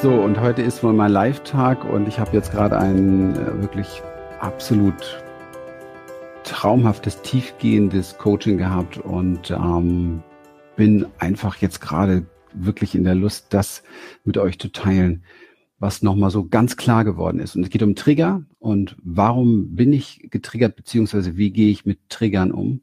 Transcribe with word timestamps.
So, 0.00 0.12
und 0.12 0.38
heute 0.38 0.62
ist 0.62 0.84
wohl 0.84 0.92
mein 0.92 1.10
Live-Tag 1.10 1.84
und 1.84 2.06
ich 2.06 2.20
habe 2.20 2.30
jetzt 2.32 2.52
gerade 2.52 2.78
ein 2.78 3.34
äh, 3.34 3.60
wirklich 3.60 4.00
absolut 4.38 5.24
traumhaftes, 6.44 7.20
tiefgehendes 7.22 8.16
Coaching 8.16 8.58
gehabt 8.58 8.98
und 8.98 9.50
ähm, 9.50 10.22
bin 10.76 11.04
einfach 11.18 11.56
jetzt 11.56 11.80
gerade 11.80 12.26
wirklich 12.52 12.94
in 12.94 13.02
der 13.02 13.16
Lust, 13.16 13.46
das 13.50 13.82
mit 14.22 14.38
euch 14.38 14.60
zu 14.60 14.70
teilen, 14.70 15.24
was 15.80 16.00
nochmal 16.00 16.30
so 16.30 16.46
ganz 16.46 16.76
klar 16.76 17.02
geworden 17.02 17.40
ist. 17.40 17.56
Und 17.56 17.64
es 17.64 17.70
geht 17.70 17.82
um 17.82 17.96
Trigger 17.96 18.44
und 18.60 18.96
warum 19.02 19.74
bin 19.74 19.92
ich 19.92 20.28
getriggert, 20.30 20.76
beziehungsweise 20.76 21.36
wie 21.36 21.50
gehe 21.50 21.72
ich 21.72 21.86
mit 21.86 22.08
Triggern 22.08 22.52
um? 22.52 22.82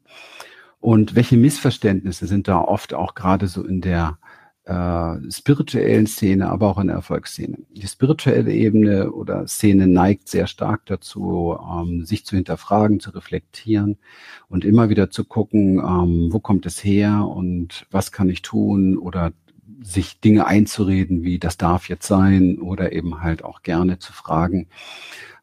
Und 0.80 1.14
welche 1.14 1.38
Missverständnisse 1.38 2.26
sind 2.26 2.46
da 2.46 2.60
oft 2.60 2.92
auch 2.92 3.14
gerade 3.14 3.46
so 3.46 3.64
in 3.64 3.80
der 3.80 4.18
äh, 4.66 5.30
spirituellen 5.30 6.06
Szene, 6.06 6.48
aber 6.50 6.68
auch 6.68 6.78
in 6.78 6.88
der 6.88 6.96
Erfolgsszene. 6.96 7.58
Die 7.70 7.86
spirituelle 7.86 8.52
Ebene 8.52 9.12
oder 9.12 9.46
Szene 9.46 9.86
neigt 9.86 10.28
sehr 10.28 10.48
stark 10.48 10.84
dazu, 10.86 11.56
ähm, 11.56 12.04
sich 12.04 12.26
zu 12.26 12.34
hinterfragen, 12.34 12.98
zu 12.98 13.10
reflektieren 13.10 13.96
und 14.48 14.64
immer 14.64 14.88
wieder 14.88 15.08
zu 15.08 15.24
gucken, 15.24 15.78
ähm, 15.78 16.32
wo 16.32 16.40
kommt 16.40 16.66
es 16.66 16.82
her 16.82 17.26
und 17.28 17.86
was 17.92 18.10
kann 18.10 18.28
ich 18.28 18.42
tun 18.42 18.98
oder 18.98 19.32
sich 19.82 20.20
Dinge 20.20 20.46
einzureden, 20.46 21.22
wie 21.22 21.38
das 21.38 21.56
darf 21.56 21.88
jetzt 21.88 22.06
sein 22.08 22.58
oder 22.58 22.92
eben 22.92 23.22
halt 23.22 23.44
auch 23.44 23.62
gerne 23.62 24.00
zu 24.00 24.12
fragen, 24.12 24.68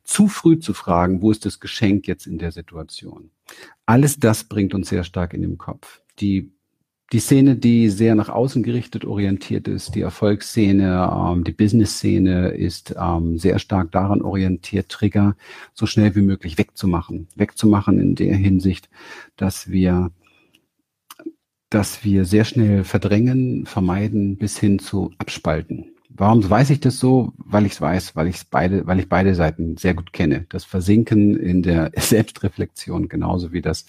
zu 0.04 0.28
früh 0.28 0.60
zu 0.60 0.74
fragen, 0.74 1.22
wo 1.22 1.32
ist 1.32 1.46
das 1.46 1.62
Geschenk 1.62 2.08
jetzt 2.08 2.28
in 2.28 2.40
der 2.40 2.52
Situation. 2.52 3.32
Alles 3.86 4.20
das 4.20 4.44
bringt 4.44 4.74
uns 4.74 4.90
sehr 4.90 5.06
stark 5.06 5.34
in 5.34 5.42
den 5.42 5.58
Kopf. 5.58 6.02
Die 6.20 6.52
die 7.12 7.20
Szene, 7.20 7.56
die 7.56 7.90
sehr 7.90 8.16
nach 8.16 8.30
außen 8.30 8.64
gerichtet 8.64 9.06
orientiert 9.06 9.68
ist, 9.68 9.94
die 9.94 10.02
Erfolgsszene, 10.02 11.12
ähm, 11.14 11.44
die 11.44 11.52
Business-Szene 11.52 12.50
ist 12.50 12.96
ähm, 13.00 13.38
sehr 13.38 13.60
stark 13.60 13.92
daran 13.92 14.22
orientiert, 14.22 14.90
Trigger 14.90 15.36
so 15.74 15.86
schnell 15.86 16.16
wie 16.16 16.22
möglich 16.22 16.58
wegzumachen. 16.58 17.28
Wegzumachen 17.36 18.00
in 18.00 18.16
der 18.16 18.36
Hinsicht, 18.36 18.90
dass 19.36 19.70
wir 19.70 20.12
dass 21.70 22.04
wir 22.04 22.24
sehr 22.26 22.46
schnell 22.46 22.84
verdrängen, 22.84 23.66
vermeiden 23.66 24.38
bis 24.38 24.60
hin 24.60 24.78
zu 24.78 25.12
abspalten. 25.18 25.88
Warum 26.16 26.48
weiß 26.48 26.70
ich 26.70 26.80
das 26.80 27.00
so? 27.00 27.34
Weil 27.38 27.66
ich 27.66 27.74
es 27.74 27.82
weiß, 27.82 28.16
weil 28.16 28.28
ich 28.28 28.48
beide, 28.50 28.86
weil 28.86 29.00
ich 29.00 29.10
beide 29.10 29.34
Seiten 29.34 29.78
sehr 29.78 29.96
gut 29.96 30.14
kenne. 30.14 30.46
Das 30.50 30.64
Versinken 30.64 31.36
in 31.36 31.64
der 31.64 31.92
Selbstreflexion, 31.98 33.10
genauso 33.10 33.52
wie 33.52 33.62
das 33.62 33.86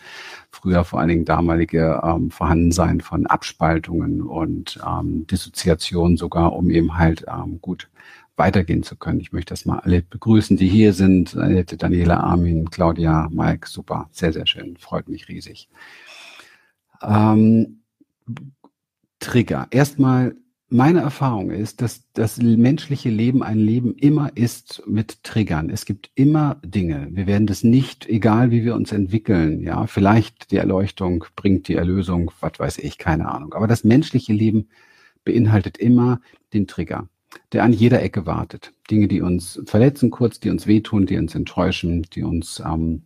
früher 0.51 0.85
vor 0.85 1.01
allen 1.01 1.11
Dingen 1.11 1.25
damalige 1.27 2.01
ähm, 2.03 2.31
Vorhandensein 2.31 3.03
von 3.03 3.27
Abspaltungen 3.27 4.23
und 4.23 4.81
ähm, 4.87 5.27
Dissoziation 5.27 6.17
sogar, 6.17 6.55
um 6.55 6.71
eben 6.71 6.97
halt 6.97 7.27
ähm, 7.29 7.61
gut 7.61 7.91
weitergehen 8.37 8.83
zu 8.83 8.97
können. 8.97 9.21
Ich 9.21 9.33
möchte 9.33 9.53
das 9.53 9.67
mal 9.67 9.81
alle 9.81 10.01
begrüßen, 10.03 10.57
die 10.57 10.69
hier 10.69 10.93
sind. 10.95 11.35
Daniela, 11.35 12.21
Armin, 12.21 12.71
Claudia, 12.71 13.29
Mike, 13.31 13.69
super, 13.69 14.09
sehr, 14.13 14.33
sehr 14.33 14.47
schön, 14.47 14.77
freut 14.79 15.09
mich 15.09 15.29
riesig. 15.29 15.69
Ähm, 17.03 17.81
Trigger. 19.21 19.69
Erstmal 19.71 20.37
meine 20.75 21.03
Erfahrung 21.03 21.53
ist, 21.53 21.81
dass 21.83 22.03
das 22.15 22.39
menschliche 22.39 23.09
Leben 23.09 23.45
ein 23.45 23.61
Leben 23.61 23.95
immer 23.95 24.37
ist 24.37 24.83
mit 24.89 25.23
Triggern. 25.23 25.71
Es 25.71 25.85
gibt 25.85 26.11
immer 26.17 26.57
Dinge. 26.65 27.07
Wir 27.13 27.29
werden 27.29 27.47
das 27.47 27.63
nicht, 27.63 28.09
egal 28.09 28.51
wie 28.51 28.65
wir 28.65 28.75
uns 28.75 28.91
entwickeln, 28.91 29.63
ja, 29.63 29.87
vielleicht 29.87 30.51
die 30.51 30.57
Erleuchtung 30.57 31.27
bringt 31.37 31.69
die 31.69 31.77
Erlösung, 31.77 32.33
was 32.41 32.59
weiß 32.59 32.79
ich, 32.79 32.99
keine 32.99 33.31
Ahnung. 33.31 33.55
Aber 33.55 33.69
das 33.69 33.85
menschliche 33.85 34.33
Leben 34.33 34.69
beinhaltet 35.25 35.79
immer 35.79 36.21
den 36.53 36.67
Trigger, 36.67 37.09
der 37.53 37.63
an 37.63 37.73
jeder 37.73 38.03
Ecke 38.03 38.27
wartet. 38.27 38.73
Dinge, 38.91 39.07
die 39.07 39.21
uns 39.21 39.63
verletzen 39.67 40.11
kurz, 40.11 40.41
die 40.41 40.51
uns 40.51 40.67
wehtun, 40.67 41.07
die 41.07 41.19
uns 41.19 41.37
enttäuschen, 41.37 42.03
die 42.13 42.25
uns 42.25 42.61
ähm, 42.67 43.05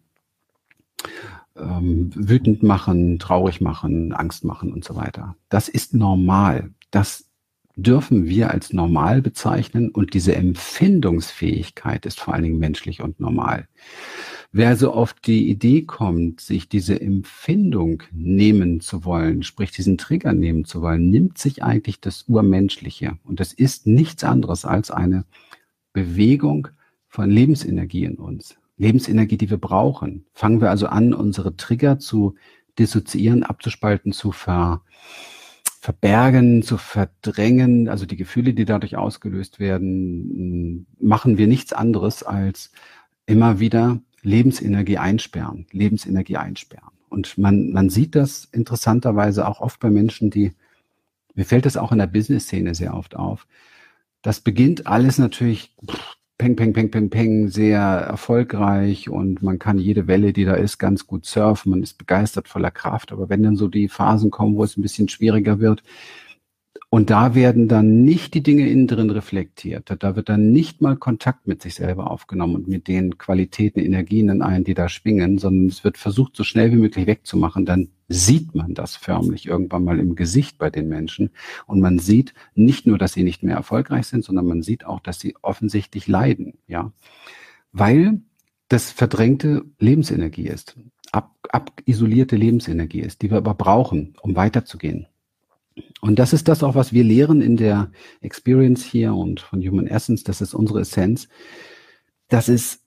ähm, 1.55 2.13
wütend 2.15 2.63
machen, 2.63 3.19
traurig 3.19 3.61
machen, 3.61 4.15
Angst 4.15 4.43
machen 4.43 4.73
und 4.73 4.85
so 4.85 4.97
weiter. 4.97 5.37
Das 5.51 5.69
ist 5.69 5.93
normal. 5.93 6.71
Das 6.91 7.28
dürfen 7.79 8.27
wir 8.27 8.51
als 8.51 8.73
normal 8.73 9.23
bezeichnen 9.23 9.91
und 9.91 10.13
diese 10.13 10.35
Empfindungsfähigkeit 10.35 12.07
ist 12.07 12.19
vor 12.19 12.35
allen 12.35 12.43
Dingen 12.43 12.59
menschlich 12.59 13.03
und 13.03 13.21
normal. 13.21 13.69
Wer 14.51 14.77
so 14.77 14.93
auf 14.93 15.13
die 15.13 15.49
Idee 15.49 15.83
kommt, 15.83 16.41
sich 16.41 16.69
diese 16.69 17.01
Empfindung 17.01 18.03
nehmen 18.11 18.81
zu 18.81 19.05
wollen, 19.05 19.45
sprich 19.45 19.71
diesen 19.71 19.97
Trigger 19.97 20.33
nehmen 20.33 20.65
zu 20.65 20.83
wollen, 20.83 21.09
nimmt 21.09 21.39
sich 21.39 21.63
eigentlich 21.63 22.01
das 22.01 22.25
Urmenschliche. 22.27 23.17
Und 23.25 23.39
das 23.39 23.53
ist 23.53 23.87
nichts 23.87 24.25
anderes 24.25 24.65
als 24.65 24.91
eine 24.91 25.25
Bewegung 25.93 26.69
von 27.07 27.31
Lebensenergie 27.31 28.05
in 28.05 28.17
uns. 28.17 28.57
Lebensenergie, 28.77 29.37
die 29.37 29.51
wir 29.51 29.59
brauchen. 29.59 30.25
Fangen 30.33 30.61
wir 30.61 30.71
also 30.71 30.87
an, 30.89 31.15
unsere 31.15 31.57
Trigger 31.57 32.01
zu 32.01 32.35
dissoziieren, 32.79 33.45
abzuspalten, 33.45 34.13
zu 34.13 34.33
ver, 34.33 34.83
verbergen, 35.81 36.63
zu 36.63 36.77
verdrängen, 36.77 37.89
also 37.89 38.05
die 38.05 38.17
Gefühle, 38.17 38.53
die 38.53 38.65
dadurch 38.65 38.97
ausgelöst 38.97 39.61
werden, 39.61 40.87
machen 40.99 41.39
wir 41.39 41.47
nichts 41.47 41.73
anderes 41.73 42.23
als 42.23 42.73
immer 43.27 43.61
wieder 43.61 44.01
Lebensenergie 44.23 44.99
einsperren, 44.99 45.67
Lebensenergie 45.71 46.37
einsperren. 46.37 46.91
Und 47.09 47.39
man, 47.39 47.71
man 47.71 47.91
sieht 47.91 48.15
das 48.15 48.45
interessanterweise 48.45 49.47
auch 49.47 49.61
oft 49.61 49.81
bei 49.81 49.91
Menschen, 49.91 50.31
die, 50.31 50.53
mir 51.35 51.45
fällt 51.45 51.65
das 51.65 51.77
auch 51.77 51.93
in 51.93 51.99
der 51.99 52.07
Business-Szene 52.07 52.75
sehr 52.75 52.95
oft 52.95 53.17
auf. 53.17 53.47
Das 54.23 54.41
beginnt 54.41 54.87
alles 54.87 55.19
natürlich 55.19 55.75
peng, 56.39 56.55
peng, 56.55 56.73
peng, 56.73 56.91
peng, 56.91 57.11
peng, 57.11 57.49
sehr 57.49 57.81
erfolgreich 57.81 59.11
und 59.11 59.43
man 59.43 59.59
kann 59.59 59.79
jede 59.79 60.07
Welle, 60.07 60.33
die 60.33 60.45
da 60.45 60.55
ist, 60.55 60.79
ganz 60.79 61.07
gut 61.07 61.27
surfen. 61.27 61.71
Man 61.71 61.83
ist 61.83 61.99
begeistert 61.99 62.49
voller 62.49 62.71
Kraft. 62.71 63.11
Aber 63.13 63.29
wenn 63.29 63.43
dann 63.43 63.57
so 63.57 63.67
die 63.67 63.89
Phasen 63.89 64.31
kommen, 64.31 64.55
wo 64.57 64.63
es 64.63 64.77
ein 64.77 64.83
bisschen 64.83 65.09
schwieriger 65.09 65.59
wird, 65.59 65.83
und 66.91 67.11
da 67.11 67.35
werden 67.35 67.69
dann 67.69 68.03
nicht 68.05 68.33
die 68.33 68.43
Dinge 68.43 68.67
innen 68.67 68.87
drin 68.87 69.11
reflektiert. 69.11 69.95
Da 69.99 70.17
wird 70.17 70.31
dann 70.31 70.53
nicht 70.53 70.81
mal 70.81 70.97
Kontakt 70.97 71.47
mit 71.47 71.61
sich 71.61 71.75
selber 71.75 72.11
aufgenommen 72.11 72.55
und 72.55 72.69
mit 72.69 72.89
den 72.89 73.19
Qualitäten, 73.19 73.81
Energien 73.81 74.31
in 74.31 74.41
ein, 74.41 74.65
die 74.65 74.73
da 74.73 74.89
schwingen, 74.89 75.37
sondern 75.37 75.67
es 75.67 75.85
wird 75.85 75.99
versucht, 75.99 76.35
so 76.35 76.45
schnell 76.45 76.73
wie 76.73 76.77
möglich 76.77 77.07
wegzumachen. 77.07 77.67
Dann 77.67 77.89
sieht 78.09 78.55
man 78.55 78.73
das 78.73 78.97
förmlich 78.97 79.45
irgendwann 79.45 79.85
mal 79.85 80.01
im 80.01 80.15
Gesicht 80.15 80.57
bei 80.57 80.71
den 80.71 80.89
Menschen. 80.89 81.31
Und 81.67 81.81
man 81.81 81.99
sieht 81.99 82.33
nicht 82.55 82.87
nur, 82.87 82.97
dass 82.97 83.13
sie 83.13 83.23
nicht 83.23 83.43
mehr 83.43 83.57
erfolgreich 83.57 84.07
sind, 84.07 84.25
sondern 84.25 84.47
man 84.47 84.63
sieht 84.63 84.87
auch, 84.87 85.01
dass 85.01 85.21
sie 85.21 85.35
offensichtlich 85.43 86.09
leiden, 86.09 86.55
ja. 86.67 86.93
Weil 87.71 88.23
das 88.69 88.91
verdrängte 88.91 89.67
Lebensenergie 89.79 90.47
ist, 90.47 90.75
ab, 91.13 91.35
abisolierte 91.51 92.37
Lebensenergie 92.37 93.01
ist, 93.01 93.21
die 93.21 93.31
wir 93.31 93.37
aber 93.39 93.55
brauchen, 93.55 94.15
um 94.23 94.37
weiterzugehen. 94.37 95.07
Und 96.01 96.19
das 96.19 96.33
ist 96.33 96.49
das 96.49 96.63
auch, 96.63 96.75
was 96.75 96.93
wir 96.93 97.05
lehren 97.05 97.41
in 97.41 97.57
der 97.57 97.91
Experience 98.21 98.85
hier 98.85 99.15
und 99.15 99.41
von 99.41 99.61
Human 99.61 99.87
Essence. 99.87 100.25
Das 100.25 100.41
ist 100.41 100.55
unsere 100.55 100.81
Essenz. 100.81 101.29
Das 102.29 102.49
ist, 102.49 102.83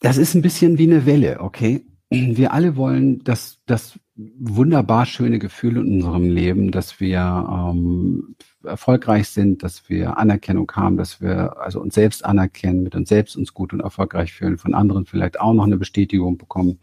das 0.00 0.16
ist 0.16 0.34
ein 0.34 0.42
bisschen 0.42 0.78
wie 0.78 0.84
eine 0.84 1.06
Welle, 1.06 1.40
okay? 1.40 1.84
Wir 2.10 2.52
alle 2.52 2.76
wollen 2.76 3.24
das, 3.24 3.58
das 3.66 3.98
wunderbar 4.16 5.06
schöne 5.06 5.38
Gefühl 5.38 5.76
in 5.76 5.94
unserem 5.94 6.30
Leben, 6.30 6.70
dass 6.70 7.00
wir 7.00 7.18
ähm, 7.18 8.36
erfolgreich 8.62 9.28
sind, 9.28 9.62
dass 9.62 9.88
wir 9.88 10.18
Anerkennung 10.18 10.70
haben, 10.72 10.96
dass 10.96 11.20
wir 11.20 11.60
also 11.60 11.80
uns 11.80 11.94
selbst 11.94 12.24
anerkennen, 12.24 12.82
mit 12.82 12.94
uns 12.94 13.08
selbst 13.08 13.36
uns 13.36 13.54
gut 13.54 13.72
und 13.72 13.80
erfolgreich 13.80 14.32
fühlen, 14.32 14.58
von 14.58 14.74
anderen 14.74 15.06
vielleicht 15.06 15.40
auch 15.40 15.52
noch 15.52 15.64
eine 15.64 15.78
Bestätigung 15.78 16.38
bekommen. 16.38 16.78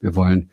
Wir 0.00 0.14
wollen 0.14 0.50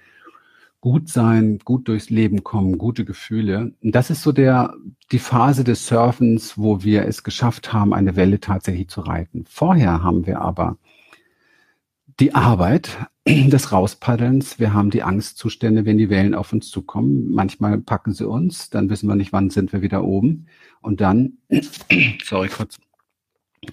gut 0.81 1.09
sein, 1.09 1.59
gut 1.63 1.87
durchs 1.87 2.09
Leben 2.09 2.43
kommen, 2.43 2.79
gute 2.79 3.05
Gefühle. 3.05 3.73
Und 3.81 3.95
das 3.95 4.09
ist 4.09 4.23
so 4.23 4.31
der, 4.31 4.73
die 5.11 5.19
Phase 5.19 5.63
des 5.63 5.87
Surfens, 5.87 6.57
wo 6.57 6.83
wir 6.83 7.05
es 7.05 7.23
geschafft 7.23 7.71
haben, 7.71 7.93
eine 7.93 8.15
Welle 8.15 8.39
tatsächlich 8.39 8.89
zu 8.89 9.01
reiten. 9.01 9.45
Vorher 9.47 10.03
haben 10.03 10.25
wir 10.25 10.41
aber 10.41 10.77
die 12.19 12.33
Arbeit 12.33 12.97
des 13.27 13.71
Rauspaddelns. 13.71 14.59
Wir 14.59 14.73
haben 14.73 14.89
die 14.89 15.03
Angstzustände, 15.03 15.85
wenn 15.85 15.99
die 15.99 16.09
Wellen 16.09 16.33
auf 16.33 16.51
uns 16.51 16.69
zukommen. 16.69 17.31
Manchmal 17.31 17.77
packen 17.77 18.13
sie 18.13 18.27
uns, 18.27 18.71
dann 18.71 18.89
wissen 18.89 19.07
wir 19.07 19.15
nicht, 19.15 19.31
wann 19.31 19.51
sind 19.51 19.73
wir 19.73 19.83
wieder 19.83 20.03
oben. 20.03 20.47
Und 20.81 20.99
dann, 20.99 21.33
sorry 22.23 22.49
kurz, 22.49 22.79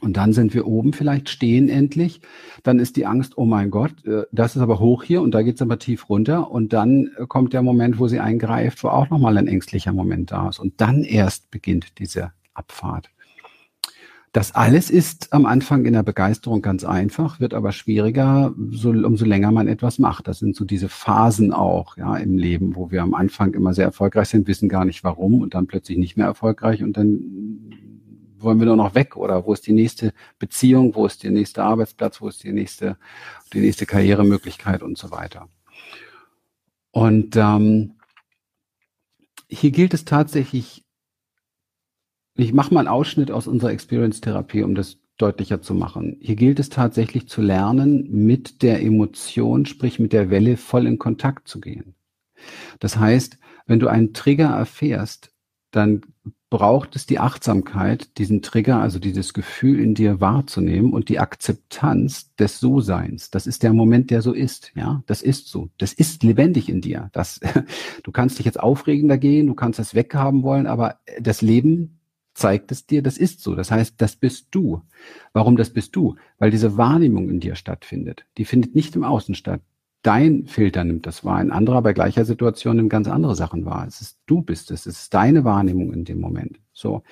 und 0.00 0.19
dann 0.19 0.35
sind 0.35 0.52
wir 0.52 0.67
oben, 0.67 0.93
vielleicht 0.93 1.31
stehen 1.31 1.70
endlich. 1.70 2.20
Dann 2.62 2.79
ist 2.79 2.96
die 2.96 3.06
Angst, 3.06 3.38
oh 3.38 3.46
mein 3.46 3.70
Gott, 3.70 4.05
äh, 4.05 4.25
das 4.32 4.55
ist 4.55 4.61
aber 4.61 4.81
hoch 4.81 5.02
hier 5.02 5.23
und 5.23 5.32
da 5.32 5.40
geht's 5.40 5.62
aber 5.62 5.79
tief 5.79 6.11
runter. 6.11 6.50
Und 6.50 6.75
dann 6.75 7.11
äh, 7.17 7.26
kommt 7.26 7.55
der 7.55 7.62
Moment, 7.62 7.99
wo 7.99 8.06
sie 8.06 8.20
eingreift, 8.20 8.85
wo 8.85 8.88
auch 8.88 9.08
nochmal 9.08 9.38
ein 9.38 9.49
ängstlicher 9.49 9.94
Moment 9.94 10.31
da 10.31 10.50
ist. 10.50 10.58
Und 10.58 10.81
dann 10.82 11.05
erst 11.05 11.50
beginnt 11.50 11.99
diese 11.99 12.32
Abfahrt. 12.52 13.08
Das 14.32 14.55
alles 14.55 14.90
ist 14.90 15.32
am 15.32 15.46
Anfang 15.46 15.87
in 15.87 15.94
der 15.94 16.02
Begeisterung 16.02 16.61
ganz 16.61 16.85
einfach, 16.85 17.40
wird 17.40 17.55
aber 17.55 17.73
schwieriger, 17.73 18.55
so, 18.70 18.90
umso 18.90 19.25
länger 19.25 19.52
man 19.52 19.69
etwas 19.69 19.99
macht. 19.99 20.29
Das 20.29 20.38
sind 20.38 20.55
so 20.55 20.67
diese 20.67 20.90
Phasen 20.90 21.55
auch, 21.55 21.96
ja, 21.96 22.14
im 22.19 22.37
Leben, 22.37 22.76
wo 22.76 22.90
wir 22.90 23.02
am 23.02 23.14
Anfang 23.14 23.55
immer 23.55 23.73
sehr 23.73 23.87
erfolgreich 23.87 24.29
sind, 24.29 24.46
wissen 24.49 24.69
gar 24.69 24.85
nicht 24.85 25.02
warum 25.02 25.40
und 25.40 25.55
dann 25.55 25.67
plötzlich 25.67 25.96
nicht 25.96 26.19
mehr 26.19 26.26
erfolgreich 26.26 26.82
und 26.82 26.99
dann 26.99 27.70
wollen 28.40 28.58
wir 28.58 28.67
nur 28.67 28.76
noch 28.76 28.94
weg 28.94 29.17
oder 29.17 29.44
wo 29.46 29.52
ist 29.52 29.67
die 29.67 29.73
nächste 29.73 30.12
Beziehung, 30.38 30.94
wo 30.94 31.06
ist 31.06 31.23
der 31.23 31.31
nächste 31.31 31.62
Arbeitsplatz, 31.62 32.20
wo 32.20 32.29
ist 32.29 32.43
die 32.44 32.52
nächste, 32.52 32.96
die 33.52 33.61
nächste 33.61 33.87
Karrieremöglichkeit 33.87 34.82
und 34.82 34.99
so 34.99 35.11
weiter. 35.11 35.49
Und 36.90 37.37
ähm, 37.37 37.99
hier 39.49 39.70
gilt 39.70 39.94
es 39.94 40.05
tatsächlich, 40.05 40.85
ich 42.35 42.52
mache 42.52 42.73
mal 42.73 42.81
einen 42.81 42.88
Ausschnitt 42.88 43.31
aus 43.31 43.46
unserer 43.46 43.73
Experience-Therapie, 43.73 44.62
um 44.62 44.75
das 44.75 44.99
deutlicher 45.17 45.61
zu 45.61 45.75
machen. 45.75 46.17
Hier 46.20 46.37
gilt 46.37 46.61
es 46.61 46.69
tatsächlich 46.69 47.29
zu 47.29 47.43
lernen, 47.43 48.08
mit 48.11 48.62
der 48.62 48.81
Emotion, 48.82 49.67
sprich 49.67 49.99
mit 49.99 50.12
der 50.12 50.31
Welle 50.31 50.56
voll 50.56 50.87
in 50.87 50.99
Kontakt 50.99 51.49
zu 51.49 51.61
gehen. 51.61 51.94
Das 52.79 52.96
heißt, 52.99 53.38
wenn 53.67 53.81
du 53.81 53.88
einen 53.88 54.14
Trigger 54.14 54.49
erfährst, 54.49 55.32
dann 55.73 56.02
braucht 56.50 56.97
es 56.97 57.05
die 57.05 57.19
Achtsamkeit, 57.19 58.17
diesen 58.17 58.41
Trigger, 58.41 58.81
also 58.81 58.99
dieses 58.99 59.35
Gefühl 59.35 59.81
in 59.81 59.95
dir 59.95 60.21
wahrzunehmen 60.21 60.93
und 60.93 61.11
die 61.11 61.19
Akzeptanz 61.19 62.35
des 62.37 62.59
So-Seins. 62.59 63.31
Das 63.31 63.47
ist 63.47 63.62
der 63.62 63.75
Moment, 63.75 64.11
der 64.11 64.23
so 64.23 64.33
ist. 64.33 64.73
Ja, 64.75 65.03
das 65.06 65.21
ist 65.21 65.49
so. 65.49 65.69
Das 65.77 65.93
ist 65.93 66.23
lebendig 66.23 66.69
in 66.71 66.81
dir. 66.81 67.11
Das, 67.12 67.41
du 68.03 68.12
kannst 68.12 68.39
dich 68.39 68.47
jetzt 68.47 68.61
aufregen 68.61 69.09
dagegen, 69.09 69.47
du 69.47 69.55
kannst 69.55 69.79
es 69.79 69.95
weghaben 69.95 70.43
wollen, 70.43 70.67
aber 70.67 71.00
das 71.21 71.43
Leben 71.43 71.99
zeigt 72.33 72.73
es 72.73 72.87
dir, 72.87 73.03
das 73.03 73.19
ist 73.19 73.43
so. 73.43 73.55
Das 73.55 73.71
heißt, 73.71 73.97
das 73.99 74.17
bist 74.17 74.49
du. 74.53 74.83
Warum 75.33 75.56
das 75.56 75.71
bist 75.71 75.97
du? 75.97 76.17
Weil 76.39 76.50
diese 76.50 76.77
Wahrnehmung 76.79 77.29
in 77.29 77.41
dir 77.41 77.56
stattfindet. 77.56 78.25
Die 78.39 78.45
findet 78.45 78.75
nicht 78.75 78.97
im 78.97 79.05
Außen 79.05 79.35
statt. 79.35 79.61
Dein 80.03 80.47
Filter 80.47 80.85
nimmt 80.85 81.06
das 81.06 81.25
wahr. 81.25 81.37
Ein 81.37 81.50
anderer 81.50 81.83
bei 81.83 81.93
gleicher 81.93 82.25
Situation 82.25 82.77
nimmt 82.77 82.91
ganz 82.91 83.09
andere 83.09 83.35
Sachen 83.35 83.65
wahr. 83.65 83.87
Es 83.87 84.00
ist 84.00 84.19
du 84.27 84.43
bist 84.43 84.71
es. 84.71 84.87
Es 84.87 85.00
ist 85.00 85.15
deine 85.15 85.45
Wahrnehmung 85.45 85.93
in 85.93 86.05
dem 86.05 86.21
Moment. 86.21 86.61
So. 86.73 87.03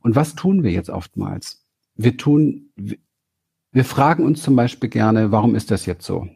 Und 0.00 0.16
was 0.16 0.34
tun 0.34 0.62
wir 0.62 0.72
jetzt 0.72 0.90
oftmals? 0.90 1.64
Wir 1.94 2.16
tun, 2.16 2.70
wir 2.76 3.84
fragen 3.84 4.24
uns 4.24 4.42
zum 4.42 4.56
Beispiel 4.56 4.90
gerne, 4.90 5.32
warum 5.32 5.54
ist 5.54 5.70
das 5.70 5.86
jetzt 5.86 6.04
so? 6.04 6.28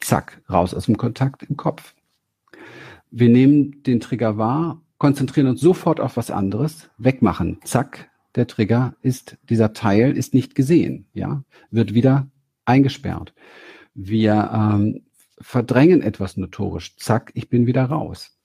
Zack, 0.00 0.42
raus 0.50 0.74
aus 0.74 0.86
dem 0.86 0.96
Kontakt 0.96 1.42
im 1.42 1.56
Kopf. 1.56 1.94
Wir 3.10 3.28
nehmen 3.28 3.82
den 3.82 4.00
Trigger 4.00 4.38
wahr 4.38 4.80
konzentrieren 5.00 5.48
uns 5.48 5.62
sofort 5.62 5.98
auf 5.98 6.18
was 6.18 6.30
anderes, 6.30 6.90
wegmachen, 6.98 7.58
zack, 7.64 8.10
der 8.34 8.46
Trigger 8.46 8.94
ist, 9.00 9.38
dieser 9.48 9.72
Teil 9.72 10.14
ist 10.16 10.34
nicht 10.34 10.54
gesehen, 10.54 11.06
ja, 11.14 11.42
wird 11.70 11.94
wieder 11.94 12.28
eingesperrt. 12.66 13.32
Wir 13.94 14.50
ähm, 14.54 15.00
verdrängen 15.40 16.02
etwas 16.02 16.36
notorisch, 16.36 16.96
zack, 16.96 17.30
ich 17.34 17.48
bin 17.48 17.66
wieder 17.66 17.84
raus. 17.84 18.36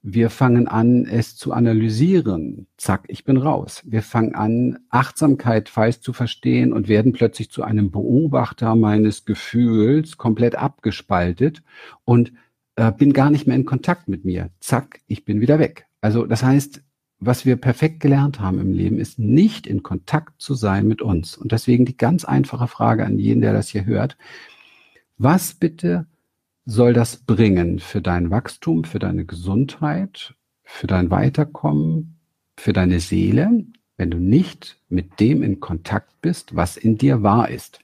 Wir 0.00 0.30
fangen 0.30 0.68
an, 0.68 1.06
es 1.06 1.36
zu 1.36 1.52
analysieren. 1.52 2.68
Zack, 2.76 3.04
ich 3.08 3.24
bin 3.24 3.36
raus. 3.36 3.82
Wir 3.84 4.02
fangen 4.02 4.34
an, 4.36 4.78
Achtsamkeit 4.90 5.68
falsch 5.68 6.00
zu 6.00 6.12
verstehen 6.12 6.72
und 6.72 6.86
werden 6.86 7.12
plötzlich 7.12 7.50
zu 7.50 7.64
einem 7.64 7.90
Beobachter 7.90 8.76
meines 8.76 9.24
Gefühls, 9.24 10.16
komplett 10.16 10.54
abgespaltet 10.54 11.64
und 12.04 12.32
äh, 12.76 12.92
bin 12.92 13.12
gar 13.12 13.30
nicht 13.30 13.48
mehr 13.48 13.56
in 13.56 13.64
Kontakt 13.64 14.08
mit 14.08 14.24
mir. 14.24 14.50
Zack, 14.60 15.00
ich 15.08 15.24
bin 15.24 15.40
wieder 15.40 15.58
weg. 15.58 15.86
Also 16.00 16.26
das 16.26 16.44
heißt, 16.44 16.80
was 17.18 17.44
wir 17.44 17.56
perfekt 17.56 17.98
gelernt 17.98 18.38
haben 18.38 18.60
im 18.60 18.72
Leben, 18.72 19.00
ist 19.00 19.18
nicht 19.18 19.66
in 19.66 19.82
Kontakt 19.82 20.40
zu 20.40 20.54
sein 20.54 20.86
mit 20.86 21.02
uns. 21.02 21.36
Und 21.36 21.50
deswegen 21.50 21.84
die 21.84 21.96
ganz 21.96 22.24
einfache 22.24 22.68
Frage 22.68 23.04
an 23.04 23.18
jeden, 23.18 23.40
der 23.40 23.52
das 23.52 23.68
hier 23.68 23.84
hört. 23.84 24.16
Was 25.16 25.54
bitte 25.54 26.06
soll 26.70 26.92
das 26.92 27.16
bringen 27.16 27.78
für 27.78 28.02
dein 28.02 28.30
Wachstum, 28.30 28.84
für 28.84 28.98
deine 28.98 29.24
Gesundheit, 29.24 30.34
für 30.64 30.86
dein 30.86 31.10
Weiterkommen, 31.10 32.18
für 32.58 32.74
deine 32.74 33.00
Seele, 33.00 33.64
wenn 33.96 34.10
du 34.10 34.18
nicht 34.18 34.78
mit 34.90 35.18
dem 35.18 35.42
in 35.42 35.60
Kontakt 35.60 36.20
bist, 36.20 36.54
was 36.54 36.76
in 36.76 36.98
dir 36.98 37.22
wahr 37.22 37.48
ist? 37.48 37.80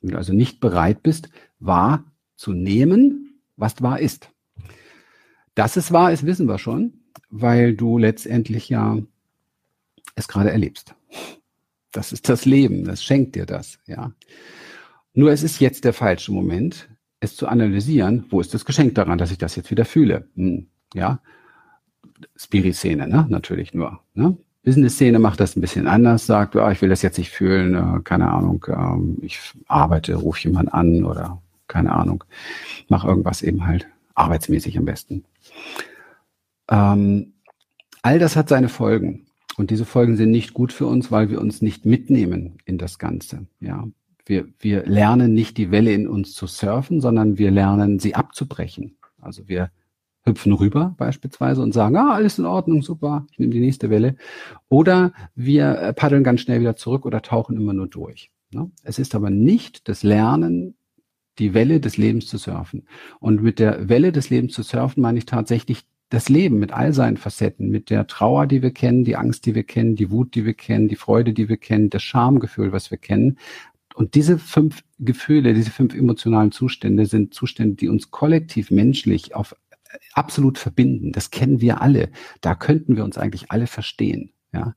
Wenn 0.00 0.10
du 0.10 0.16
also 0.16 0.32
nicht 0.32 0.58
bereit 0.58 1.04
bist, 1.04 1.30
wahrzunehmen, 1.60 3.38
was 3.56 3.80
wahr 3.80 4.00
ist. 4.00 4.28
Dass 5.54 5.76
es 5.76 5.92
wahr 5.92 6.10
ist, 6.10 6.26
wissen 6.26 6.48
wir 6.48 6.58
schon, 6.58 6.94
weil 7.30 7.76
du 7.76 7.96
letztendlich 7.96 8.68
ja 8.68 8.98
es 10.16 10.26
gerade 10.26 10.50
erlebst. 10.50 10.96
Das 11.92 12.12
ist 12.12 12.28
das 12.28 12.44
Leben, 12.44 12.82
das 12.82 13.04
schenkt 13.04 13.36
dir 13.36 13.46
das, 13.46 13.78
ja. 13.86 14.12
Nur 15.14 15.30
es 15.30 15.44
ist 15.44 15.60
jetzt 15.60 15.84
der 15.84 15.92
falsche 15.92 16.32
Moment, 16.32 16.88
es 17.20 17.36
zu 17.36 17.48
analysieren, 17.48 18.24
wo 18.30 18.40
ist 18.40 18.54
das 18.54 18.64
Geschenk 18.64 18.94
daran, 18.94 19.18
dass 19.18 19.30
ich 19.30 19.38
das 19.38 19.56
jetzt 19.56 19.70
wieder 19.70 19.84
fühle. 19.84 20.28
Hm, 20.34 20.68
ja, 20.94 21.20
Spirit-Szene, 22.36 23.08
ne? 23.08 23.26
natürlich 23.28 23.74
nur. 23.74 24.00
Ne? 24.14 24.36
Business-Szene 24.64 25.18
macht 25.18 25.40
das 25.40 25.56
ein 25.56 25.60
bisschen 25.60 25.86
anders, 25.86 26.26
sagt, 26.26 26.56
oh, 26.56 26.68
ich 26.68 26.82
will 26.82 26.88
das 26.88 27.02
jetzt 27.02 27.18
nicht 27.18 27.30
fühlen, 27.30 27.74
äh, 27.74 28.00
keine 28.02 28.30
Ahnung, 28.30 28.64
ähm, 28.68 29.18
ich 29.22 29.40
arbeite, 29.66 30.14
rufe 30.14 30.48
jemanden 30.48 30.72
an 30.72 31.04
oder 31.04 31.40
keine 31.68 31.92
Ahnung, 31.92 32.24
mach 32.88 33.04
irgendwas 33.04 33.42
eben 33.42 33.66
halt 33.66 33.86
arbeitsmäßig 34.14 34.76
am 34.78 34.84
besten. 34.84 35.24
Ähm, 36.70 37.34
all 38.02 38.18
das 38.18 38.36
hat 38.36 38.48
seine 38.48 38.68
Folgen. 38.68 39.26
Und 39.56 39.70
diese 39.70 39.84
Folgen 39.84 40.16
sind 40.16 40.30
nicht 40.30 40.54
gut 40.54 40.72
für 40.72 40.86
uns, 40.86 41.10
weil 41.10 41.30
wir 41.30 41.40
uns 41.40 41.62
nicht 41.62 41.84
mitnehmen 41.84 42.58
in 42.64 42.78
das 42.78 42.98
Ganze. 42.98 43.46
Ja, 43.60 43.86
wir, 44.28 44.46
wir 44.58 44.84
lernen 44.86 45.34
nicht 45.34 45.56
die 45.56 45.70
Welle 45.70 45.92
in 45.92 46.06
uns 46.08 46.34
zu 46.34 46.46
surfen, 46.46 47.00
sondern 47.00 47.38
wir 47.38 47.50
lernen 47.50 47.98
sie 47.98 48.14
abzubrechen. 48.14 48.96
Also 49.20 49.48
wir 49.48 49.70
hüpfen 50.24 50.52
rüber 50.52 50.94
beispielsweise 50.98 51.62
und 51.62 51.72
sagen, 51.72 51.96
ah, 51.96 52.14
alles 52.14 52.38
in 52.38 52.44
Ordnung, 52.44 52.82
super, 52.82 53.26
ich 53.32 53.38
nehme 53.38 53.52
die 53.52 53.60
nächste 53.60 53.90
Welle. 53.90 54.16
Oder 54.68 55.12
wir 55.34 55.78
äh, 55.78 55.92
paddeln 55.92 56.24
ganz 56.24 56.42
schnell 56.42 56.60
wieder 56.60 56.76
zurück 56.76 57.06
oder 57.06 57.22
tauchen 57.22 57.56
immer 57.56 57.72
nur 57.72 57.88
durch. 57.88 58.30
Ne? 58.52 58.70
Es 58.82 58.98
ist 58.98 59.14
aber 59.14 59.30
nicht 59.30 59.88
das 59.88 60.02
Lernen, 60.02 60.74
die 61.38 61.54
Welle 61.54 61.80
des 61.80 61.96
Lebens 61.96 62.26
zu 62.26 62.36
surfen. 62.36 62.86
Und 63.20 63.42
mit 63.42 63.58
der 63.58 63.88
Welle 63.88 64.12
des 64.12 64.30
Lebens 64.30 64.52
zu 64.54 64.62
surfen 64.62 65.02
meine 65.02 65.18
ich 65.18 65.26
tatsächlich 65.26 65.84
das 66.10 66.28
Leben 66.28 66.58
mit 66.58 66.72
all 66.72 66.94
seinen 66.94 67.18
Facetten, 67.18 67.68
mit 67.68 67.90
der 67.90 68.06
Trauer, 68.06 68.46
die 68.46 68.62
wir 68.62 68.70
kennen, 68.70 69.04
die 69.04 69.16
Angst, 69.16 69.44
die 69.44 69.54
wir 69.54 69.64
kennen, 69.64 69.94
die 69.94 70.10
Wut, 70.10 70.34
die 70.34 70.46
wir 70.46 70.54
kennen, 70.54 70.88
die 70.88 70.96
Freude, 70.96 71.34
die 71.34 71.48
wir 71.48 71.58
kennen, 71.58 71.90
das 71.90 72.02
Schamgefühl, 72.02 72.72
was 72.72 72.90
wir 72.90 72.98
kennen. 72.98 73.38
Und 73.98 74.14
diese 74.14 74.38
fünf 74.38 74.84
Gefühle, 75.00 75.54
diese 75.54 75.72
fünf 75.72 75.92
emotionalen 75.92 76.52
Zustände 76.52 77.04
sind 77.06 77.34
Zustände, 77.34 77.74
die 77.74 77.88
uns 77.88 78.12
kollektiv 78.12 78.70
menschlich 78.70 79.34
auf 79.34 79.56
absolut 80.12 80.56
verbinden. 80.56 81.10
Das 81.10 81.32
kennen 81.32 81.60
wir 81.60 81.82
alle. 81.82 82.10
Da 82.40 82.54
könnten 82.54 82.94
wir 82.94 83.02
uns 83.02 83.18
eigentlich 83.18 83.50
alle 83.50 83.66
verstehen. 83.66 84.30
Ja, 84.52 84.76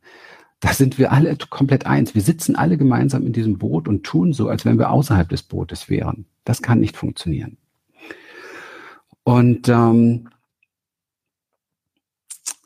da 0.60 0.74
sind 0.74 0.98
wir 0.98 1.12
alle 1.12 1.38
komplett 1.52 1.86
eins. 1.86 2.16
Wir 2.16 2.24
sitzen 2.24 2.56
alle 2.56 2.80
gemeinsam 2.80 3.28
in 3.28 3.32
diesem 3.32 3.60
Boot 3.60 3.88
und 3.88 4.02
tun 4.04 4.34
so, 4.34 4.50
als 4.50 4.66
wenn 4.66 4.80
wir 4.80 4.90
außerhalb 4.90 5.30
des 5.30 5.44
Bootes 5.44 5.88
wären. 5.88 6.26
Das 6.44 6.64
kann 6.64 6.80
nicht 6.80 6.98
funktionieren. 6.98 7.58
Und 9.22 9.70
ähm, 9.70 10.30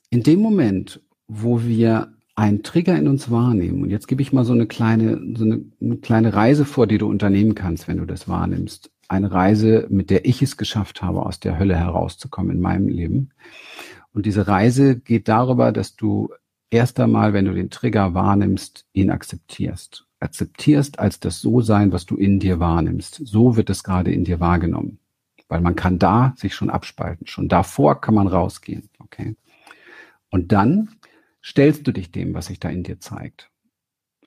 in 0.10 0.24
dem 0.24 0.40
Moment, 0.40 1.02
wo 1.28 1.64
wir 1.64 2.15
einen 2.36 2.64
Trigger 2.64 2.98
in 2.98 3.08
uns 3.08 3.32
wahrnehmen, 3.32 3.82
und 3.84 3.90
jetzt 3.90 4.08
gebe 4.08 4.22
ich 4.22 4.34
mal 4.34 4.44
so 4.44 4.54
eine 4.54 4.68
kleine, 4.68 5.22
so 5.36 5.46
eine, 5.46 5.64
eine 5.82 5.98
kleine 5.98 6.34
Reise 6.34 6.66
vor, 6.66 6.86
die 6.86 6.98
du 6.98 7.08
unternehmen 7.08 7.56
kannst, 7.56 7.88
wenn 7.88 7.98
du 7.98 8.06
das 8.06 8.28
wahrnimmst. 8.28 8.92
Eine 9.08 9.32
Reise, 9.32 9.88
mit 9.90 10.10
der 10.10 10.26
ich 10.26 10.42
es 10.42 10.58
geschafft 10.58 11.02
habe, 11.02 11.26
aus 11.26 11.40
der 11.40 11.58
Hölle 11.58 11.78
herauszukommen 11.78 12.52
in 12.52 12.62
meinem 12.62 12.90
Leben. 12.90 13.30
Und 14.14 14.26
diese 14.26 14.48
Reise 14.48 14.98
geht 15.00 15.28
darüber, 15.28 15.72
dass 15.72 15.96
du 15.96 16.30
erst 16.70 17.00
einmal, 17.00 17.34
wenn 17.34 17.46
du 17.46 17.54
den 17.54 17.70
Trigger 17.70 18.14
wahrnimmst, 18.14 18.86
ihn 18.94 19.12
akzeptierst. 19.12 20.06
Akzeptierst 20.20 21.00
als 21.00 21.20
das 21.20 21.40
So-Sein, 21.40 21.92
was 21.92 22.06
du 22.06 22.16
in 22.18 22.40
dir 22.40 22.60
wahrnimmst. 22.60 23.22
So 23.24 23.56
wird 23.56 23.70
es 23.70 23.84
gerade 23.84 24.12
in 24.12 24.24
dir 24.24 24.40
wahrgenommen. 24.40 25.00
Weil 25.48 25.62
man 25.62 25.76
kann 25.76 26.00
da 26.00 26.34
sich 26.38 26.56
schon 26.56 26.70
abspalten. 26.70 27.28
Schon 27.28 27.48
davor 27.48 28.02
kann 28.02 28.16
man 28.16 28.28
rausgehen. 28.28 28.90
Okay. 29.00 29.36
Und 30.32 30.52
dann 30.52 30.90
stellst 31.46 31.86
du 31.86 31.92
dich 31.92 32.12
dem, 32.12 32.34
was 32.34 32.48
sich 32.48 32.60
da 32.60 32.70
in 32.70 32.84
dir 32.84 33.00
zeigt. 33.00 33.52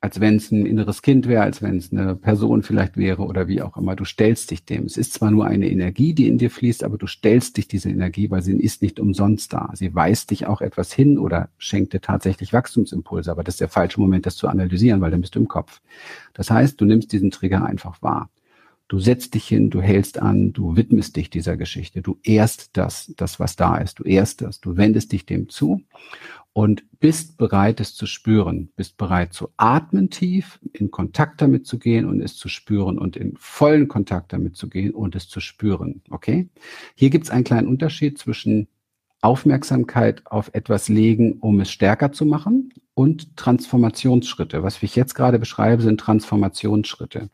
Als 0.01 0.21
wenn 0.21 0.37
es 0.37 0.53
ein 0.53 0.65
inneres 0.65 1.03
Kind 1.03 1.27
wäre, 1.27 1.43
als 1.43 1.61
wenn 1.61 1.77
es 1.77 1.91
eine 1.91 2.15
Person 2.15 2.63
vielleicht 2.63 2.97
wäre 2.97 3.25
oder 3.25 3.49
wie 3.49 3.63
auch 3.63 3.77
immer. 3.77 3.97
Du 3.97 4.05
stellst 4.05 4.53
dich 4.53 4.65
dem. 4.65 4.85
Es 4.85 4.97
ist 4.97 5.13
zwar 5.13 5.33
nur 5.33 5.47
eine 5.47 5.69
Energie, 5.69 6.15
die 6.15 6.29
in 6.29 6.39
dir 6.39 6.53
fließt, 6.53 6.85
aber 6.85 6.99
du 6.99 7.09
stellst 7.09 7.57
dich 7.57 7.67
diese 7.67 7.91
Energie, 7.91 8.31
weil 8.31 8.43
sie 8.43 8.53
ist 8.53 8.81
nicht 8.81 9.01
umsonst 9.01 9.53
da. 9.53 9.73
Sie 9.75 9.93
weist 9.97 10.31
dich 10.31 10.47
auch 10.47 10.61
etwas 10.61 10.93
hin 10.93 11.19
oder 11.19 11.49
schenkt 11.59 11.95
dir 11.95 12.01
tatsächlich 12.01 12.53
Wachstumsimpulse. 12.53 13.29
Aber 13.33 13.43
das 13.43 13.55
ist 13.55 13.61
der 13.61 13.69
falsche 13.69 14.01
Moment, 14.01 14.25
das 14.25 14.37
zu 14.37 14.47
analysieren, 14.47 15.01
weil 15.01 15.11
dann 15.11 15.21
bist 15.21 15.35
du 15.35 15.41
im 15.41 15.49
Kopf. 15.49 15.81
Das 16.33 16.49
heißt, 16.49 16.81
du 16.81 16.85
nimmst 16.85 17.13
diesen 17.13 17.33
Trigger 17.33 17.65
einfach 17.65 18.01
wahr. 18.01 18.31
Du 18.89 18.99
setzt 18.99 19.35
dich 19.35 19.47
hin, 19.47 19.69
du 19.69 19.83
hältst 19.83 20.19
an, 20.19 20.55
du 20.55 20.75
widmest 20.75 21.15
dich 21.17 21.29
dieser 21.29 21.59
Geschichte, 21.59 22.01
du 22.01 22.19
ehrst 22.23 22.71
das, 22.73 23.13
das 23.19 23.39
was 23.39 23.55
da 23.55 23.77
ist, 23.77 23.99
du 23.99 24.05
ehrst 24.05 24.41
das, 24.41 24.63
du 24.63 24.79
wendest 24.79 25.13
dich 25.13 25.27
dem 25.27 25.51
zu 25.51 25.83
und 26.53 26.85
bist 26.99 27.39
bereit, 27.39 27.81
es 27.81 27.95
zu 27.95 28.07
spüren, 28.07 28.71
bist 28.75 28.97
bereit 28.97 29.33
zu 29.33 29.51
atmen 29.57 30.11
tief, 30.11 30.59
in 30.73 30.91
Kontakt 30.91 31.41
damit 31.41 31.67
zu 31.67 31.79
gehen 31.79 32.05
und 32.05 32.21
es 32.21 32.37
zu 32.37 32.49
spüren 32.49 32.99
und 32.99 33.17
in 33.17 33.37
vollen 33.37 33.89
Kontakt 33.89 34.33
damit 34.33 34.57
zu 34.57 34.69
gehen 34.69 34.93
und 34.93 35.15
es 35.15 35.29
zu 35.29 35.41
spüren. 35.41 36.03
Okay? 36.11 36.49
Hier 36.95 37.11
gibt 37.11 37.25
es 37.25 37.31
einen 37.31 37.45
kleinen 37.45 37.69
Unterschied 37.69 38.19
zwischen 38.19 38.69
Aufmerksamkeit 39.21 40.27
auf 40.27 40.51
etwas 40.55 40.89
legen, 40.89 41.35
um 41.41 41.61
es 41.61 41.71
stärker 41.71 42.13
zu 42.13 42.25
machen 42.25 42.73
und 42.99 43.37
Transformationsschritte. 43.37 44.65
Was 44.65 44.83
ich 44.83 44.97
jetzt 44.97 45.15
gerade 45.15 45.39
beschreibe, 45.39 45.83
sind 45.83 46.01
Transformationsschritte. 46.01 47.31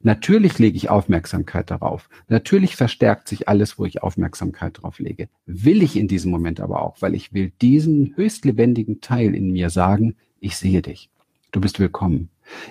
Natürlich 0.00 0.60
lege 0.60 0.76
ich 0.76 0.90
Aufmerksamkeit 0.90 1.72
darauf. 1.72 2.08
Natürlich 2.28 2.76
verstärkt 2.76 3.26
sich 3.26 3.48
alles, 3.48 3.80
wo 3.80 3.84
ich 3.84 4.00
Aufmerksamkeit 4.00 4.80
drauf 4.80 5.00
lege. 5.00 5.28
Will 5.44 5.82
ich 5.82 5.96
in 5.96 6.06
diesem 6.06 6.30
Moment 6.30 6.60
aber 6.60 6.82
auch, 6.82 7.02
weil 7.02 7.16
ich 7.16 7.32
will 7.32 7.50
diesen 7.60 8.14
höchst 8.14 8.44
lebendigen 8.44 9.00
Teil 9.00 9.34
in 9.34 9.50
mir 9.50 9.70
sagen, 9.70 10.14
ich 10.38 10.56
sehe 10.56 10.82
dich. 10.82 11.10
Du 11.50 11.60
bist 11.60 11.80
willkommen. 11.80 12.28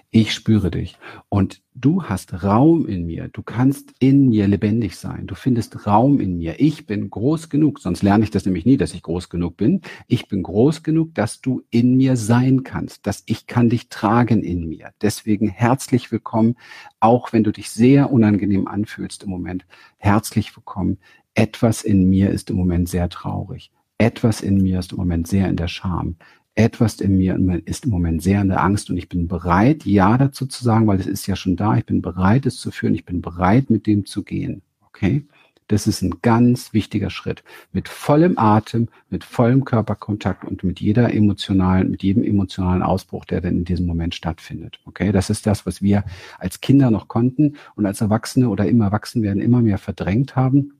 Ich 0.10 0.34
spüre 0.34 0.72
dich 0.72 0.98
und 1.30 1.62
du 1.76 2.04
hast 2.04 2.44
Raum 2.44 2.88
in 2.88 3.06
mir. 3.06 3.28
Du 3.28 3.44
kannst 3.44 3.94
in 4.00 4.30
mir 4.30 4.48
lebendig 4.48 4.96
sein. 4.96 5.28
Du 5.28 5.36
findest 5.36 5.86
Raum 5.86 6.20
in 6.20 6.38
mir. 6.38 6.60
Ich 6.60 6.86
bin 6.86 7.10
groß 7.10 7.50
genug, 7.50 7.80
sonst 7.80 8.04
lerne 8.04 8.24
ich 8.24 8.32
das 8.32 8.46
nämlich 8.46 8.66
nie, 8.66 8.78
dass 8.78 8.94
ich 8.94 9.04
groß 9.04 9.30
genug 9.30 9.58
bin. 9.58 9.82
Ich 10.08 10.28
bin 10.28 10.44
groß 10.44 10.84
genug, 10.84 11.14
dass 11.14 11.42
du 11.42 11.62
in 11.70 11.98
mir 11.98 12.16
sein 12.16 12.64
kannst, 12.64 13.06
dass 13.08 13.24
ich 13.26 13.48
kann 13.48 13.70
dich 13.70 13.90
tragen 13.90 14.44
in 14.44 14.68
mir. 14.68 14.92
Deswegen 15.02 15.50
herzlich 15.50 16.12
willkommen, 16.12 16.56
auch 17.00 17.34
wenn 17.34 17.44
du 17.44 17.52
dich 17.52 17.70
sehr 17.70 18.12
unangenehm 18.12 18.68
anfühlst 18.68 19.24
im 19.24 19.30
Moment. 19.30 19.66
Herzlich 19.98 20.56
willkommen. 20.56 20.98
Etwas 21.34 21.84
in 21.84 22.10
mir 22.10 22.32
ist 22.32 22.50
im 22.50 22.56
Moment 22.56 22.90
sehr 22.90 23.10
traurig. 23.10 23.72
Etwas 24.00 24.42
in 24.42 24.62
mir 24.62 24.80
ist 24.80 24.92
im 24.92 24.98
Moment 24.98 25.28
sehr 25.28 25.50
in 25.50 25.56
der 25.56 25.68
Scham 25.68 26.16
etwas 26.58 27.00
in 27.00 27.18
mir 27.18 27.38
ist 27.66 27.86
im 27.86 27.92
Moment 27.92 28.24
sehr 28.24 28.42
in 28.42 28.50
der 28.50 28.64
Angst 28.64 28.90
und 28.90 28.98
ich 28.98 29.10
bin 29.10 29.28
bereit, 29.28 29.86
Ja 29.86 30.18
dazu 30.18 30.48
zu 30.48 30.64
sagen, 30.64 30.88
weil 30.88 31.00
es 31.00 31.06
ist 31.06 31.28
ja 31.28 31.36
schon 31.36 31.56
da. 31.56 31.78
Ich 31.78 31.86
bin 31.86 32.02
bereit, 32.02 32.46
es 32.48 32.58
zu 32.58 32.72
führen. 32.72 32.96
Ich 32.96 33.06
bin 33.06 33.22
bereit, 33.22 33.70
mit 33.70 33.86
dem 33.86 34.06
zu 34.06 34.24
gehen. 34.24 34.64
Okay? 34.82 35.26
Das 35.68 35.86
ist 35.86 36.02
ein 36.02 36.16
ganz 36.22 36.74
wichtiger 36.74 37.10
Schritt. 37.10 37.44
Mit 37.74 37.90
vollem 37.90 38.38
Atem, 38.38 38.88
mit 39.10 39.24
vollem 39.24 39.66
Körperkontakt 39.66 40.46
und 40.46 40.64
mit 40.64 40.80
jeder 40.80 41.14
emotionalen, 41.14 41.92
mit 41.92 42.02
jedem 42.02 42.24
emotionalen 42.24 42.82
Ausbruch, 42.82 43.26
der 43.26 43.42
dann 43.42 43.58
in 43.58 43.66
diesem 43.66 43.86
Moment 43.86 44.16
stattfindet. 44.16 44.80
Okay? 44.86 45.12
Das 45.12 45.30
ist 45.30 45.46
das, 45.46 45.66
was 45.68 45.84
wir 45.84 46.06
als 46.40 46.62
Kinder 46.62 46.90
noch 46.90 47.08
konnten 47.08 47.58
und 47.76 47.86
als 47.86 48.02
Erwachsene 48.02 48.50
oder 48.50 48.66
immer 48.66 48.86
erwachsen 48.86 49.22
werden 49.22 49.44
immer 49.44 49.62
mehr 49.62 49.78
verdrängt 49.78 50.36
haben 50.36 50.77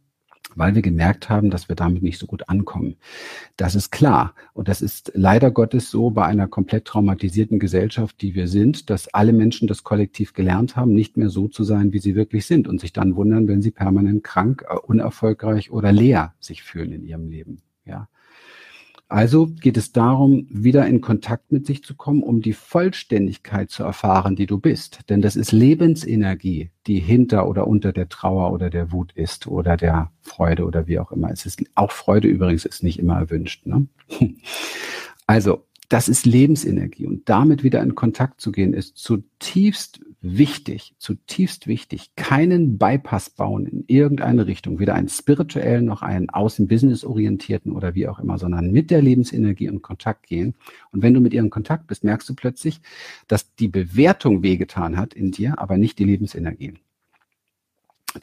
weil 0.56 0.76
wir 0.76 0.82
gemerkt 0.82 1.30
haben, 1.30 1.50
dass 1.50 1.70
wir 1.70 1.76
damit 1.76 2.04
nicht 2.04 2.20
so 2.20 2.26
gut 2.26 2.50
ankommen. 2.50 2.96
Das 3.58 3.76
ist 3.76 3.92
klar. 3.92 4.34
Und 4.54 4.68
das 4.68 4.82
ist 4.82 5.12
leider 5.14 5.52
Gottes 5.52 5.92
so 5.92 6.10
bei 6.10 6.26
einer 6.26 6.48
komplett 6.48 6.86
traumatisierten 6.86 7.60
Gesellschaft, 7.60 8.22
die 8.22 8.36
wir 8.36 8.48
sind, 8.48 8.90
dass 8.90 9.14
alle 9.14 9.34
Menschen 9.34 9.68
das 9.68 9.84
kollektiv 9.84 10.34
gelernt 10.34 10.76
haben, 10.76 10.94
nicht 10.94 11.18
mehr 11.18 11.30
so 11.30 11.48
zu 11.48 11.64
sein, 11.64 11.94
wie 11.94 12.00
sie 12.00 12.16
wirklich 12.16 12.46
sind 12.46 12.68
und 12.68 12.80
sich 12.80 12.94
dann 12.94 13.16
wundern, 13.16 13.48
wenn 13.48 13.62
sie 13.62 13.72
permanent 13.72 14.24
krank, 14.24 14.66
äh, 14.70 14.76
unerfolgreich 14.76 15.72
oder 15.72 15.92
leer 15.92 16.34
sich 16.40 16.64
fühlen 16.64 16.92
in 16.92 17.04
ihrem 17.04 17.30
Leben. 17.30 17.62
Ja. 17.86 18.08
Also 19.10 19.48
geht 19.48 19.78
es 19.78 19.94
darum, 19.94 20.48
wieder 20.50 20.86
in 20.86 21.00
Kontakt 21.00 21.52
mit 21.52 21.66
sich 21.66 21.82
zu 21.82 21.96
kommen, 21.96 22.24
um 22.24 22.42
die 22.42 22.52
Vollständigkeit 22.52 23.70
zu 23.70 23.84
erfahren, 23.84 24.36
die 24.36 24.48
du 24.48 24.60
bist. 24.60 25.00
Denn 25.10 25.22
das 25.22 25.38
ist 25.38 25.54
Lebensenergie, 25.54 26.72
die 26.88 27.00
hinter 27.00 27.48
oder 27.48 27.68
unter 27.68 27.94
der 27.94 28.10
Trauer 28.10 28.52
oder 28.52 28.70
der 28.70 28.92
Wut 28.92 29.14
ist 29.14 29.48
oder 29.48 29.78
der 29.78 30.12
Freude 30.22 30.66
oder 30.66 30.88
wie 30.88 31.00
auch 31.00 31.14
immer. 31.14 31.32
Es 31.32 31.46
ist 31.46 31.64
auch 31.76 31.92
Freude 31.92 32.28
übrigens 32.28 32.66
ist 32.66 32.84
nicht 32.84 33.00
immer 33.00 33.18
erwünscht. 33.18 33.66
Ne? 33.66 33.88
Also 35.30 35.66
das 35.90 36.10
ist 36.10 36.26
Lebensenergie 36.26 37.06
und 37.06 37.30
damit 37.30 37.64
wieder 37.64 37.82
in 37.82 37.96
Kontakt 37.96 38.42
zu 38.42 38.52
gehen, 38.52 38.74
ist 38.74 38.98
zutiefst 38.98 40.02
wichtig, 40.22 40.96
zutiefst 40.98 41.68
wichtig, 41.68 42.12
keinen 42.16 42.78
Bypass 42.78 43.30
bauen 43.30 43.66
in 43.66 43.86
irgendeine 43.88 44.48
Richtung, 44.48 44.80
weder 44.80 44.96
einen 44.96 45.08
spirituellen 45.08 45.86
noch 45.86 46.02
einen 46.02 46.30
außen-business 46.30 47.06
orientierten 47.06 47.72
oder 47.72 47.96
wie 47.96 48.08
auch 48.08 48.20
immer, 48.20 48.38
sondern 48.38 48.72
mit 48.72 48.92
der 48.92 49.02
Lebensenergie 49.02 49.68
in 49.68 49.82
Kontakt 49.82 50.28
gehen. 50.28 50.56
Und 50.92 51.04
wenn 51.04 51.14
du 51.14 51.22
mit 51.22 51.34
ihr 51.34 51.42
in 51.42 51.50
Kontakt 51.50 51.88
bist, 51.88 52.04
merkst 52.04 52.28
du 52.28 52.36
plötzlich, 52.36 52.82
dass 53.28 53.56
die 53.56 53.70
Bewertung 53.70 54.44
wehgetan 54.44 54.98
hat 54.98 55.14
in 55.14 55.32
dir, 55.32 55.60
aber 55.60 55.78
nicht 55.78 56.00
die 56.00 56.06
Lebensenergie 56.06 56.74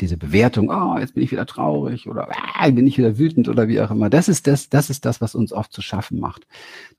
diese 0.00 0.16
Bewertung, 0.16 0.70
oh, 0.70 0.98
jetzt 0.98 1.14
bin 1.14 1.22
ich 1.22 1.32
wieder 1.32 1.46
traurig 1.46 2.08
oder 2.08 2.28
ah, 2.30 2.70
bin 2.70 2.86
ich 2.86 2.98
wieder 2.98 3.18
wütend 3.18 3.48
oder 3.48 3.68
wie 3.68 3.80
auch 3.80 3.90
immer. 3.90 4.10
Das 4.10 4.28
ist 4.28 4.46
das, 4.46 4.68
das 4.68 4.90
ist 4.90 5.04
das, 5.04 5.20
was 5.20 5.34
uns 5.34 5.52
oft 5.52 5.72
zu 5.72 5.82
schaffen 5.82 6.20
macht. 6.20 6.46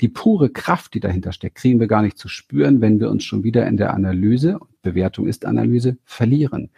Die 0.02 0.08
pure 0.08 0.50
Kraft, 0.50 0.94
die 0.94 1.00
dahinter 1.00 1.32
steckt, 1.32 1.56
kriegen 1.56 1.80
wir 1.80 1.88
gar 1.88 2.02
nicht 2.02 2.18
zu 2.18 2.28
spüren, 2.28 2.82
wenn 2.82 3.00
wir 3.00 3.10
uns 3.10 3.24
schon 3.24 3.44
wieder 3.44 3.68
in 3.68 3.78
der 3.78 3.94
Analyse, 3.94 4.60
Bewertung 4.82 5.28
ist 5.28 5.46
Analyse, 5.46 5.98
verlieren. 6.06 6.70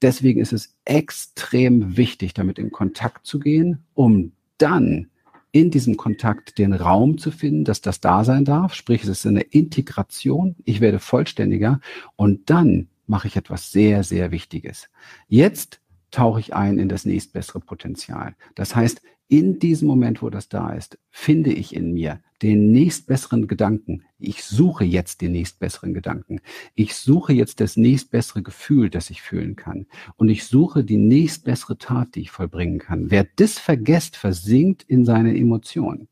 Deswegen 0.00 0.40
ist 0.40 0.52
es 0.52 0.74
extrem 0.84 1.96
wichtig, 1.96 2.34
damit 2.34 2.58
in 2.58 2.72
Kontakt 2.72 3.24
zu 3.26 3.38
gehen, 3.38 3.84
um 3.94 4.32
dann 4.58 5.08
in 5.52 5.70
diesem 5.70 5.96
Kontakt 5.96 6.58
den 6.58 6.72
Raum 6.72 7.18
zu 7.18 7.30
finden, 7.30 7.64
dass 7.64 7.82
das 7.82 8.00
da 8.00 8.24
sein 8.24 8.44
darf. 8.44 8.74
Sprich, 8.74 9.02
es 9.02 9.10
ist 9.10 9.26
eine 9.26 9.42
Integration. 9.42 10.56
Ich 10.64 10.80
werde 10.80 10.98
vollständiger 10.98 11.80
und 12.16 12.48
dann 12.50 12.88
mache 13.06 13.28
ich 13.28 13.36
etwas 13.36 13.72
sehr, 13.72 14.04
sehr 14.04 14.30
Wichtiges. 14.30 14.88
Jetzt 15.28 15.80
tauche 16.10 16.40
ich 16.40 16.54
ein 16.54 16.78
in 16.78 16.88
das 16.88 17.04
nächstbessere 17.04 17.60
Potenzial. 17.60 18.34
Das 18.54 18.76
heißt, 18.76 19.02
in 19.28 19.58
diesem 19.58 19.88
Moment, 19.88 20.20
wo 20.20 20.28
das 20.28 20.50
da 20.50 20.74
ist, 20.74 20.98
finde 21.10 21.54
ich 21.54 21.74
in 21.74 21.94
mir 21.94 22.20
den 22.42 22.70
nächstbesseren 22.70 23.46
Gedanken. 23.46 24.04
Ich 24.18 24.44
suche 24.44 24.84
jetzt 24.84 25.22
den 25.22 25.32
nächstbesseren 25.32 25.94
Gedanken. 25.94 26.40
Ich 26.74 26.94
suche 26.96 27.32
jetzt 27.32 27.60
das 27.60 27.78
nächstbessere 27.78 28.42
Gefühl, 28.42 28.90
das 28.90 29.08
ich 29.08 29.22
fühlen 29.22 29.56
kann. 29.56 29.86
Und 30.16 30.28
ich 30.28 30.44
suche 30.44 30.84
die 30.84 30.98
nächstbessere 30.98 31.78
Tat, 31.78 32.14
die 32.14 32.20
ich 32.20 32.30
vollbringen 32.30 32.78
kann. 32.78 33.10
Wer 33.10 33.26
das 33.36 33.58
vergesst, 33.58 34.16
versinkt 34.16 34.82
in 34.82 35.06
seine 35.06 35.34
Emotionen. 35.34 36.08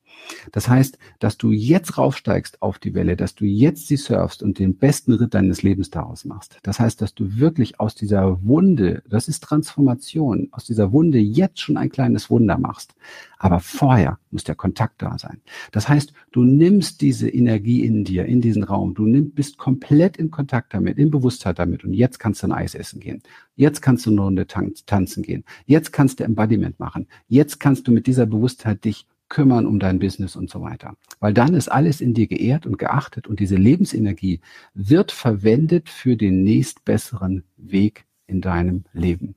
Das 0.52 0.68
heißt, 0.68 0.98
dass 1.18 1.38
du 1.38 1.52
jetzt 1.52 1.98
raufsteigst 1.98 2.62
auf 2.62 2.78
die 2.78 2.94
Welle, 2.94 3.16
dass 3.16 3.34
du 3.34 3.44
jetzt 3.44 3.88
sie 3.88 3.96
surfst 3.96 4.42
und 4.42 4.58
den 4.58 4.76
besten 4.76 5.12
Ritt 5.12 5.34
deines 5.34 5.62
Lebens 5.62 5.90
daraus 5.90 6.24
machst. 6.24 6.58
Das 6.62 6.80
heißt, 6.80 7.00
dass 7.00 7.14
du 7.14 7.36
wirklich 7.36 7.80
aus 7.80 7.94
dieser 7.94 8.42
Wunde, 8.44 9.02
das 9.08 9.28
ist 9.28 9.42
Transformation, 9.42 10.48
aus 10.52 10.64
dieser 10.64 10.92
Wunde 10.92 11.18
jetzt 11.18 11.60
schon 11.60 11.76
ein 11.76 11.90
kleines 11.90 12.30
Wunder 12.30 12.58
machst. 12.58 12.94
Aber 13.38 13.60
vorher 13.60 14.18
muss 14.30 14.44
der 14.44 14.54
Kontakt 14.54 15.00
da 15.02 15.18
sein. 15.18 15.40
Das 15.72 15.88
heißt, 15.88 16.12
du 16.32 16.44
nimmst 16.44 17.00
diese 17.00 17.28
Energie 17.28 17.84
in 17.84 18.04
dir, 18.04 18.26
in 18.26 18.40
diesen 18.40 18.64
Raum, 18.64 18.94
du 18.94 19.06
nimm, 19.06 19.30
bist 19.30 19.56
komplett 19.58 20.16
in 20.16 20.30
Kontakt 20.30 20.74
damit, 20.74 20.98
in 20.98 21.10
Bewusstheit 21.10 21.58
damit 21.58 21.84
und 21.84 21.94
jetzt 21.94 22.18
kannst 22.18 22.42
du 22.42 22.48
ein 22.48 22.52
Eis 22.52 22.74
essen 22.74 23.00
gehen. 23.00 23.22
Jetzt 23.56 23.82
kannst 23.82 24.06
du 24.06 24.10
eine 24.10 24.20
Runde 24.22 24.46
tanzen 24.46 25.22
gehen. 25.22 25.44
Jetzt 25.66 25.92
kannst 25.92 26.20
du 26.20 26.24
Embodiment 26.24 26.78
machen. 26.80 27.06
Jetzt 27.28 27.60
kannst 27.60 27.86
du 27.86 27.92
mit 27.92 28.06
dieser 28.06 28.26
Bewusstheit 28.26 28.84
dich 28.84 29.06
kümmern 29.30 29.64
um 29.64 29.78
dein 29.78 29.98
Business 29.98 30.36
und 30.36 30.50
so 30.50 30.60
weiter. 30.60 30.96
Weil 31.20 31.32
dann 31.32 31.54
ist 31.54 31.68
alles 31.68 32.02
in 32.02 32.12
dir 32.12 32.26
geehrt 32.26 32.66
und 32.66 32.76
geachtet 32.76 33.26
und 33.26 33.40
diese 33.40 33.56
Lebensenergie 33.56 34.40
wird 34.74 35.12
verwendet 35.12 35.88
für 35.88 36.16
den 36.16 36.42
nächstbesseren 36.42 37.44
Weg 37.56 38.04
in 38.26 38.42
deinem 38.42 38.84
Leben. 38.92 39.34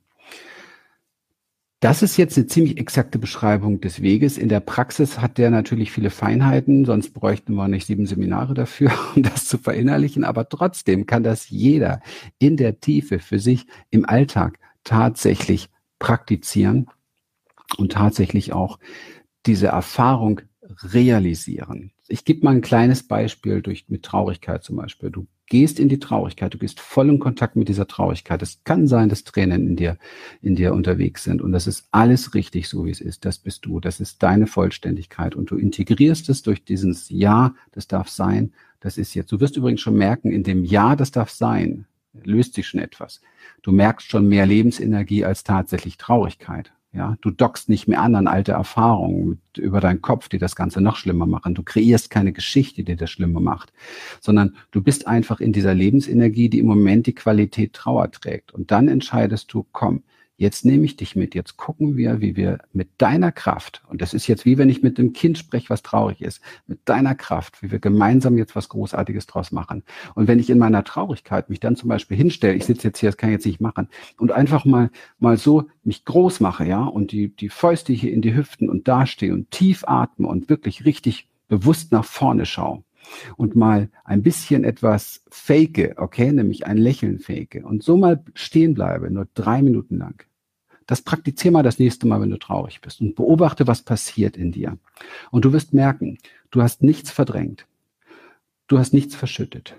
Das 1.80 2.02
ist 2.02 2.16
jetzt 2.16 2.38
eine 2.38 2.46
ziemlich 2.46 2.78
exakte 2.78 3.18
Beschreibung 3.18 3.78
des 3.80 4.00
Weges. 4.00 4.38
In 4.38 4.48
der 4.48 4.60
Praxis 4.60 5.20
hat 5.20 5.36
der 5.36 5.50
natürlich 5.50 5.92
viele 5.92 6.08
Feinheiten, 6.08 6.86
sonst 6.86 7.12
bräuchten 7.12 7.54
wir 7.54 7.68
nicht 7.68 7.86
sieben 7.86 8.06
Seminare 8.06 8.54
dafür, 8.54 8.90
um 9.14 9.22
das 9.22 9.44
zu 9.44 9.58
verinnerlichen. 9.58 10.24
Aber 10.24 10.48
trotzdem 10.48 11.04
kann 11.06 11.22
das 11.22 11.50
jeder 11.50 12.00
in 12.38 12.56
der 12.56 12.80
Tiefe 12.80 13.18
für 13.18 13.38
sich 13.38 13.66
im 13.90 14.08
Alltag 14.08 14.58
tatsächlich 14.82 15.68
praktizieren 15.98 16.86
und 17.76 17.92
tatsächlich 17.92 18.54
auch 18.54 18.78
diese 19.46 19.68
Erfahrung 19.68 20.40
realisieren. 20.82 21.92
Ich 22.08 22.24
gebe 22.24 22.44
mal 22.44 22.54
ein 22.54 22.60
kleines 22.60 23.06
Beispiel 23.06 23.62
durch 23.62 23.86
mit 23.88 24.02
Traurigkeit 24.02 24.62
zum 24.62 24.76
Beispiel. 24.76 25.10
Du 25.10 25.26
gehst 25.46 25.78
in 25.78 25.88
die 25.88 25.98
Traurigkeit, 25.98 26.52
du 26.54 26.58
gehst 26.58 26.80
voll 26.80 27.08
in 27.08 27.18
Kontakt 27.18 27.56
mit 27.56 27.68
dieser 27.68 27.86
Traurigkeit. 27.86 28.42
Es 28.42 28.62
kann 28.64 28.86
sein, 28.86 29.08
dass 29.08 29.24
Tränen 29.24 29.66
in 29.66 29.76
dir, 29.76 29.98
in 30.40 30.54
dir 30.54 30.74
unterwegs 30.74 31.24
sind 31.24 31.42
und 31.42 31.52
das 31.52 31.66
ist 31.66 31.86
alles 31.90 32.34
richtig, 32.34 32.68
so 32.68 32.84
wie 32.86 32.90
es 32.90 33.00
ist. 33.00 33.24
Das 33.24 33.38
bist 33.38 33.64
du, 33.66 33.80
das 33.80 34.00
ist 34.00 34.22
deine 34.22 34.46
Vollständigkeit 34.46 35.34
und 35.34 35.50
du 35.50 35.56
integrierst 35.56 36.28
es 36.28 36.42
durch 36.42 36.64
dieses 36.64 37.08
Ja, 37.10 37.54
das 37.72 37.88
darf 37.88 38.08
sein, 38.08 38.52
das 38.80 38.98
ist 38.98 39.14
jetzt. 39.14 39.32
Du 39.32 39.40
wirst 39.40 39.56
übrigens 39.56 39.80
schon 39.80 39.96
merken, 39.96 40.30
in 40.30 40.42
dem 40.42 40.64
Ja, 40.64 40.96
das 40.96 41.10
darf 41.10 41.30
sein, 41.30 41.86
löst 42.12 42.54
sich 42.54 42.66
schon 42.66 42.80
etwas. 42.80 43.20
Du 43.62 43.72
merkst 43.72 44.10
schon 44.10 44.28
mehr 44.28 44.46
Lebensenergie 44.46 45.24
als 45.24 45.44
tatsächlich 45.44 45.96
Traurigkeit. 45.98 46.72
Ja, 46.94 47.16
du 47.22 47.32
dockst 47.32 47.68
nicht 47.68 47.88
mehr 47.88 48.00
an 48.00 48.14
an 48.14 48.28
alte 48.28 48.52
Erfahrungen 48.52 49.28
mit, 49.28 49.58
über 49.58 49.80
deinen 49.80 50.00
Kopf, 50.00 50.28
die 50.28 50.38
das 50.38 50.54
Ganze 50.54 50.80
noch 50.80 50.94
schlimmer 50.94 51.26
machen. 51.26 51.54
Du 51.56 51.64
kreierst 51.64 52.08
keine 52.08 52.32
Geschichte, 52.32 52.84
die 52.84 52.94
das 52.94 53.10
schlimmer 53.10 53.40
macht, 53.40 53.72
sondern 54.20 54.54
du 54.70 54.80
bist 54.80 55.08
einfach 55.08 55.40
in 55.40 55.52
dieser 55.52 55.74
Lebensenergie, 55.74 56.48
die 56.48 56.60
im 56.60 56.66
Moment 56.66 57.08
die 57.08 57.14
Qualität 57.14 57.72
Trauer 57.72 58.12
trägt. 58.12 58.54
Und 58.54 58.70
dann 58.70 58.86
entscheidest 58.86 59.52
du, 59.52 59.66
komm, 59.72 60.04
jetzt 60.36 60.64
nehme 60.64 60.84
ich 60.84 60.96
dich 60.96 61.16
mit, 61.16 61.34
jetzt 61.34 61.56
gucken 61.56 61.96
wir, 61.96 62.20
wie 62.20 62.36
wir 62.36 62.58
mit 62.72 62.88
deiner 62.98 63.32
Kraft, 63.32 63.82
und 63.88 64.02
das 64.02 64.14
ist 64.14 64.26
jetzt 64.26 64.44
wie 64.44 64.58
wenn 64.58 64.68
ich 64.68 64.82
mit 64.82 64.98
dem 64.98 65.12
Kind 65.12 65.38
spreche, 65.38 65.70
was 65.70 65.82
traurig 65.82 66.20
ist, 66.20 66.40
mit 66.66 66.80
deiner 66.86 67.14
Kraft, 67.14 67.62
wie 67.62 67.70
wir 67.70 67.78
gemeinsam 67.78 68.36
jetzt 68.36 68.56
was 68.56 68.68
Großartiges 68.68 69.26
draus 69.26 69.52
machen. 69.52 69.84
Und 70.14 70.26
wenn 70.26 70.38
ich 70.38 70.50
in 70.50 70.58
meiner 70.58 70.84
Traurigkeit 70.84 71.50
mich 71.50 71.60
dann 71.60 71.76
zum 71.76 71.88
Beispiel 71.88 72.16
hinstelle, 72.16 72.54
ich 72.54 72.64
sitze 72.64 72.88
jetzt 72.88 72.98
hier, 72.98 73.10
das 73.10 73.16
kann 73.16 73.30
ich 73.30 73.34
jetzt 73.34 73.46
nicht 73.46 73.60
machen, 73.60 73.88
und 74.18 74.32
einfach 74.32 74.64
mal, 74.64 74.90
mal 75.18 75.36
so 75.36 75.68
mich 75.84 76.04
groß 76.04 76.40
mache, 76.40 76.64
ja, 76.64 76.82
und 76.82 77.12
die, 77.12 77.34
die 77.34 77.48
Fäuste 77.48 77.92
hier 77.92 78.12
in 78.12 78.22
die 78.22 78.34
Hüften 78.34 78.68
und 78.68 78.88
dastehe 78.88 79.32
und 79.32 79.50
tief 79.50 79.84
atme 79.86 80.26
und 80.26 80.48
wirklich 80.48 80.84
richtig 80.84 81.28
bewusst 81.48 81.92
nach 81.92 82.04
vorne 82.04 82.46
schaue, 82.46 82.82
und 83.36 83.56
mal 83.56 83.90
ein 84.04 84.22
bisschen 84.22 84.64
etwas 84.64 85.22
fake, 85.30 85.94
okay, 85.96 86.32
nämlich 86.32 86.66
ein 86.66 86.76
Lächeln 86.76 87.18
fake 87.18 87.62
und 87.64 87.82
so 87.82 87.96
mal 87.96 88.22
stehen 88.34 88.74
bleibe, 88.74 89.10
nur 89.10 89.28
drei 89.34 89.62
Minuten 89.62 89.98
lang. 89.98 90.24
Das 90.86 91.02
praktiziere 91.02 91.52
mal 91.52 91.62
das 91.62 91.78
nächste 91.78 92.06
Mal, 92.06 92.20
wenn 92.20 92.30
du 92.30 92.38
traurig 92.38 92.80
bist 92.80 93.00
und 93.00 93.14
beobachte, 93.14 93.66
was 93.66 93.82
passiert 93.82 94.36
in 94.36 94.52
dir. 94.52 94.78
Und 95.30 95.44
du 95.44 95.52
wirst 95.52 95.72
merken, 95.72 96.18
du 96.50 96.62
hast 96.62 96.82
nichts 96.82 97.10
verdrängt. 97.10 97.66
Du 98.66 98.78
hast 98.78 98.92
nichts 98.92 99.14
verschüttet. 99.14 99.76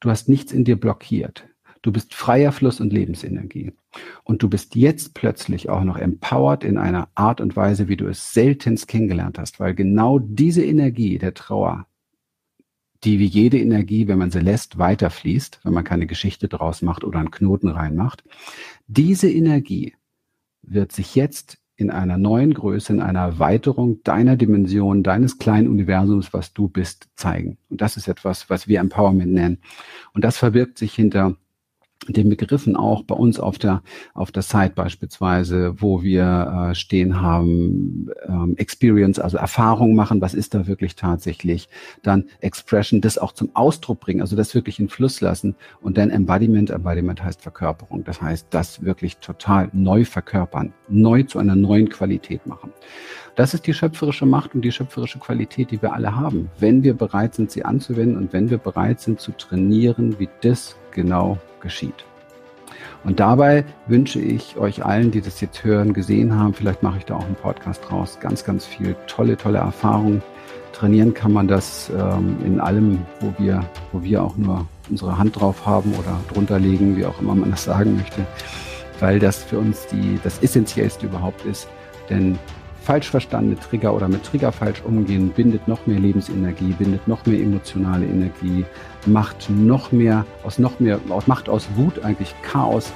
Du 0.00 0.10
hast 0.10 0.28
nichts 0.28 0.52
in 0.52 0.64
dir 0.64 0.78
blockiert. 0.78 1.46
Du 1.82 1.90
bist 1.90 2.14
freier 2.14 2.52
Fluss 2.52 2.80
und 2.80 2.92
Lebensenergie. 2.92 3.72
Und 4.24 4.42
du 4.42 4.48
bist 4.48 4.76
jetzt 4.76 5.14
plötzlich 5.14 5.68
auch 5.68 5.84
noch 5.84 5.98
empowered 5.98 6.64
in 6.64 6.78
einer 6.78 7.08
Art 7.14 7.40
und 7.40 7.56
Weise, 7.56 7.88
wie 7.88 7.96
du 7.96 8.06
es 8.06 8.32
seltenst 8.32 8.88
kennengelernt 8.88 9.38
hast, 9.38 9.58
weil 9.58 9.74
genau 9.74 10.18
diese 10.18 10.64
Energie 10.64 11.18
der 11.18 11.34
Trauer, 11.34 11.86
die 13.04 13.18
wie 13.18 13.26
jede 13.26 13.58
Energie, 13.58 14.08
wenn 14.08 14.18
man 14.18 14.30
sie 14.30 14.40
lässt, 14.40 14.78
weiterfließt, 14.78 15.60
wenn 15.64 15.72
man 15.72 15.84
keine 15.84 16.06
Geschichte 16.06 16.48
draus 16.48 16.82
macht 16.82 17.04
oder 17.04 17.18
einen 17.18 17.30
Knoten 17.30 17.68
reinmacht, 17.68 18.24
diese 18.86 19.30
Energie 19.30 19.94
wird 20.62 20.92
sich 20.92 21.14
jetzt 21.14 21.58
in 21.76 21.90
einer 21.90 22.16
neuen 22.16 22.54
Größe, 22.54 22.92
in 22.92 23.00
einer 23.00 23.20
Erweiterung 23.20 24.02
deiner 24.04 24.36
Dimension, 24.36 25.02
deines 25.02 25.38
kleinen 25.38 25.68
Universums, 25.68 26.32
was 26.32 26.52
du 26.52 26.68
bist, 26.68 27.08
zeigen. 27.16 27.58
Und 27.70 27.80
das 27.80 27.96
ist 27.96 28.08
etwas, 28.08 28.48
was 28.50 28.68
wir 28.68 28.78
Empowerment 28.78 29.32
nennen. 29.32 29.58
Und 30.12 30.22
das 30.22 30.36
verbirgt 30.36 30.78
sich 30.78 30.94
hinter 30.94 31.36
den 32.08 32.28
Begriffen 32.28 32.76
auch 32.76 33.02
bei 33.02 33.14
uns 33.14 33.38
auf 33.38 33.58
der 33.58 33.82
auf 34.14 34.32
der 34.32 34.42
Site 34.42 34.72
beispielsweise, 34.74 35.80
wo 35.80 36.02
wir 36.02 36.70
äh, 36.70 36.74
stehen 36.74 37.20
haben, 37.20 38.10
ähm, 38.26 38.54
Experience, 38.56 39.18
also 39.18 39.36
Erfahrung 39.36 39.94
machen, 39.94 40.20
was 40.20 40.34
ist 40.34 40.54
da 40.54 40.66
wirklich 40.66 40.96
tatsächlich, 40.96 41.68
dann 42.02 42.24
Expression, 42.40 43.00
das 43.00 43.18
auch 43.18 43.32
zum 43.32 43.50
Ausdruck 43.54 44.00
bringen, 44.00 44.20
also 44.20 44.36
das 44.36 44.54
wirklich 44.54 44.78
in 44.80 44.88
Fluss 44.88 45.20
lassen 45.20 45.54
und 45.80 45.98
dann 45.98 46.10
Embodiment, 46.10 46.70
Embodiment 46.70 47.22
heißt 47.22 47.42
Verkörperung, 47.42 48.04
das 48.04 48.20
heißt, 48.20 48.48
das 48.50 48.82
wirklich 48.84 49.18
total 49.18 49.68
neu 49.72 50.04
verkörpern, 50.04 50.72
neu 50.88 51.22
zu 51.22 51.38
einer 51.38 51.56
neuen 51.56 51.88
Qualität 51.88 52.46
machen. 52.46 52.72
Das 53.34 53.54
ist 53.54 53.66
die 53.66 53.72
schöpferische 53.72 54.26
Macht 54.26 54.54
und 54.54 54.62
die 54.62 54.72
schöpferische 54.72 55.18
Qualität, 55.18 55.70
die 55.70 55.80
wir 55.80 55.94
alle 55.94 56.14
haben, 56.14 56.50
wenn 56.58 56.82
wir 56.82 56.94
bereit 56.94 57.34
sind, 57.34 57.50
sie 57.50 57.64
anzuwenden 57.64 58.18
und 58.18 58.32
wenn 58.32 58.50
wir 58.50 58.58
bereit 58.58 59.00
sind 59.00 59.20
zu 59.20 59.32
trainieren, 59.32 60.18
wie 60.18 60.28
das 60.42 60.76
genau 60.90 61.38
geschieht. 61.62 62.04
Und 63.04 63.18
dabei 63.18 63.64
wünsche 63.86 64.20
ich 64.20 64.56
euch 64.56 64.84
allen, 64.84 65.10
die 65.10 65.20
das 65.20 65.40
jetzt 65.40 65.64
hören, 65.64 65.92
gesehen 65.92 66.38
haben, 66.38 66.54
vielleicht 66.54 66.82
mache 66.82 66.98
ich 66.98 67.04
da 67.04 67.16
auch 67.16 67.24
einen 67.24 67.34
Podcast 67.34 67.82
draus, 67.88 68.18
ganz, 68.20 68.44
ganz 68.44 68.64
viel 68.64 68.94
tolle, 69.06 69.36
tolle 69.36 69.58
Erfahrungen. 69.58 70.22
Trainieren 70.72 71.12
kann 71.12 71.32
man 71.32 71.48
das 71.48 71.90
ähm, 71.90 72.36
in 72.44 72.60
allem, 72.60 73.04
wo 73.20 73.34
wir, 73.38 73.64
wo 73.92 74.02
wir 74.02 74.22
auch 74.22 74.36
nur 74.36 74.66
unsere 74.88 75.18
Hand 75.18 75.40
drauf 75.40 75.66
haben 75.66 75.92
oder 75.94 76.18
drunter 76.32 76.58
legen, 76.58 76.96
wie 76.96 77.04
auch 77.04 77.20
immer 77.20 77.34
man 77.34 77.50
das 77.50 77.64
sagen 77.64 77.96
möchte, 77.96 78.24
weil 79.00 79.18
das 79.18 79.42
für 79.42 79.58
uns 79.58 79.86
die, 79.88 80.18
das 80.22 80.38
Essentiellste 80.42 81.06
überhaupt 81.06 81.44
ist. 81.44 81.68
Denn 82.08 82.38
falsch 82.82 83.10
verstandene 83.10 83.58
Trigger 83.58 83.94
oder 83.94 84.08
mit 84.08 84.24
Trigger 84.24 84.52
falsch 84.52 84.82
umgehen, 84.84 85.30
bindet 85.30 85.66
noch 85.68 85.86
mehr 85.86 85.98
Lebensenergie, 85.98 86.72
bindet 86.72 87.06
noch 87.06 87.24
mehr 87.26 87.40
emotionale 87.40 88.06
Energie, 88.06 88.64
macht 89.06 89.48
noch 89.50 89.92
mehr, 89.92 90.24
aus 90.42 90.58
noch 90.58 90.80
mehr, 90.80 90.98
macht 91.26 91.48
aus 91.48 91.68
Wut 91.76 92.04
eigentlich 92.04 92.34
Chaos 92.42 92.92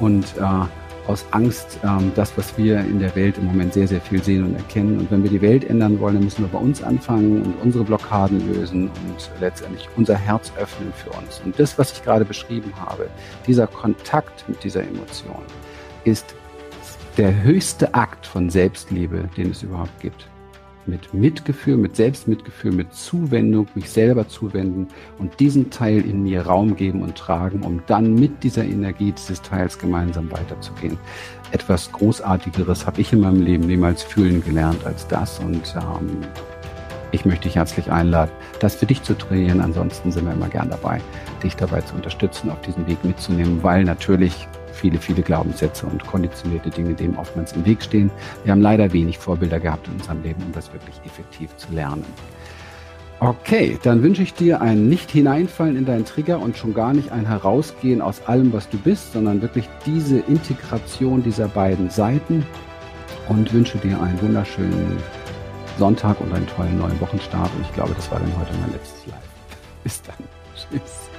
und 0.00 0.24
äh, 0.38 0.66
aus 1.06 1.26
Angst 1.32 1.78
ähm, 1.84 2.12
das, 2.14 2.36
was 2.36 2.56
wir 2.56 2.80
in 2.80 2.98
der 2.98 3.14
Welt 3.14 3.36
im 3.38 3.46
Moment 3.46 3.74
sehr, 3.74 3.86
sehr 3.86 4.00
viel 4.00 4.22
sehen 4.22 4.44
und 4.44 4.54
erkennen. 4.54 4.98
Und 4.98 5.10
wenn 5.10 5.22
wir 5.22 5.30
die 5.30 5.42
Welt 5.42 5.64
ändern 5.64 6.00
wollen, 6.00 6.14
dann 6.14 6.24
müssen 6.24 6.42
wir 6.42 6.48
bei 6.48 6.58
uns 6.58 6.82
anfangen 6.82 7.42
und 7.42 7.54
unsere 7.62 7.84
Blockaden 7.84 8.52
lösen 8.52 8.84
und 8.84 9.30
letztendlich 9.40 9.88
unser 9.96 10.16
Herz 10.16 10.52
öffnen 10.58 10.92
für 10.94 11.10
uns. 11.10 11.42
Und 11.44 11.58
das, 11.58 11.78
was 11.78 11.92
ich 11.92 12.02
gerade 12.02 12.24
beschrieben 12.24 12.72
habe, 12.76 13.08
dieser 13.46 13.66
Kontakt 13.66 14.48
mit 14.48 14.64
dieser 14.64 14.82
Emotion, 14.82 15.42
ist 16.04 16.34
der 17.16 17.42
höchste 17.42 17.94
Akt 17.94 18.26
von 18.26 18.50
Selbstliebe, 18.50 19.28
den 19.36 19.50
es 19.50 19.62
überhaupt 19.62 20.00
gibt. 20.00 20.28
Mit 20.86 21.14
Mitgefühl, 21.14 21.78
mit 21.78 21.96
Selbstmitgefühl, 21.96 22.72
mit 22.72 22.92
Zuwendung, 22.92 23.68
mich 23.74 23.88
selber 23.88 24.28
zuwenden 24.28 24.88
und 25.18 25.40
diesen 25.40 25.70
Teil 25.70 26.04
in 26.04 26.24
mir 26.24 26.42
Raum 26.42 26.76
geben 26.76 27.02
und 27.02 27.16
tragen, 27.16 27.62
um 27.62 27.82
dann 27.86 28.14
mit 28.14 28.42
dieser 28.42 28.64
Energie 28.64 29.12
dieses 29.12 29.40
Teils 29.40 29.78
gemeinsam 29.78 30.30
weiterzugehen. 30.30 30.98
Etwas 31.52 31.90
Großartigeres 31.92 32.86
habe 32.86 33.00
ich 33.00 33.12
in 33.14 33.20
meinem 33.20 33.40
Leben 33.40 33.66
niemals 33.66 34.02
fühlen 34.02 34.44
gelernt 34.44 34.84
als 34.84 35.06
das 35.08 35.38
und 35.38 35.74
ähm, 35.74 36.18
ich 37.12 37.24
möchte 37.24 37.44
dich 37.44 37.56
herzlich 37.56 37.90
einladen, 37.90 38.32
das 38.58 38.74
für 38.74 38.86
dich 38.86 39.02
zu 39.02 39.16
trainieren. 39.16 39.60
Ansonsten 39.60 40.10
sind 40.10 40.26
wir 40.26 40.32
immer 40.32 40.48
gern 40.48 40.68
dabei, 40.68 41.00
dich 41.42 41.54
dabei 41.54 41.80
zu 41.80 41.94
unterstützen, 41.94 42.50
auf 42.50 42.60
diesen 42.62 42.86
Weg 42.88 43.02
mitzunehmen, 43.04 43.62
weil 43.62 43.84
natürlich 43.84 44.48
viele, 44.74 44.98
viele 44.98 45.22
Glaubenssätze 45.22 45.86
und 45.86 46.06
konditionierte 46.06 46.70
Dinge 46.70 46.94
dem 46.94 47.16
oftmals 47.18 47.52
im 47.52 47.64
Weg 47.64 47.82
stehen. 47.82 48.10
Wir 48.42 48.52
haben 48.52 48.60
leider 48.60 48.92
wenig 48.92 49.18
Vorbilder 49.18 49.60
gehabt 49.60 49.86
in 49.88 49.94
unserem 49.94 50.22
Leben, 50.22 50.42
um 50.42 50.52
das 50.52 50.72
wirklich 50.72 50.96
effektiv 51.04 51.56
zu 51.56 51.72
lernen. 51.72 52.04
Okay, 53.20 53.78
dann 53.82 54.02
wünsche 54.02 54.22
ich 54.22 54.34
dir 54.34 54.60
ein 54.60 54.88
nicht 54.88 55.10
hineinfallen 55.10 55.76
in 55.76 55.86
deinen 55.86 56.04
Trigger 56.04 56.40
und 56.40 56.58
schon 56.58 56.74
gar 56.74 56.92
nicht 56.92 57.12
ein 57.12 57.26
Herausgehen 57.26 58.02
aus 58.02 58.26
allem, 58.26 58.52
was 58.52 58.68
du 58.68 58.76
bist, 58.76 59.12
sondern 59.12 59.40
wirklich 59.40 59.68
diese 59.86 60.18
Integration 60.18 61.22
dieser 61.22 61.48
beiden 61.48 61.88
Seiten 61.90 62.44
und 63.28 63.52
wünsche 63.52 63.78
dir 63.78 64.00
einen 64.02 64.20
wunderschönen 64.20 64.98
Sonntag 65.78 66.20
und 66.20 66.32
einen 66.34 66.46
tollen 66.46 66.78
neuen 66.78 67.00
Wochenstart. 67.00 67.50
Und 67.56 67.62
ich 67.62 67.72
glaube, 67.72 67.94
das 67.94 68.10
war 68.10 68.18
dann 68.18 68.36
heute 68.38 68.52
mein 68.60 68.72
letztes 68.72 69.06
Live. 69.06 69.18
Bis 69.82 70.02
dann. 70.02 70.16
Tschüss. 70.54 71.13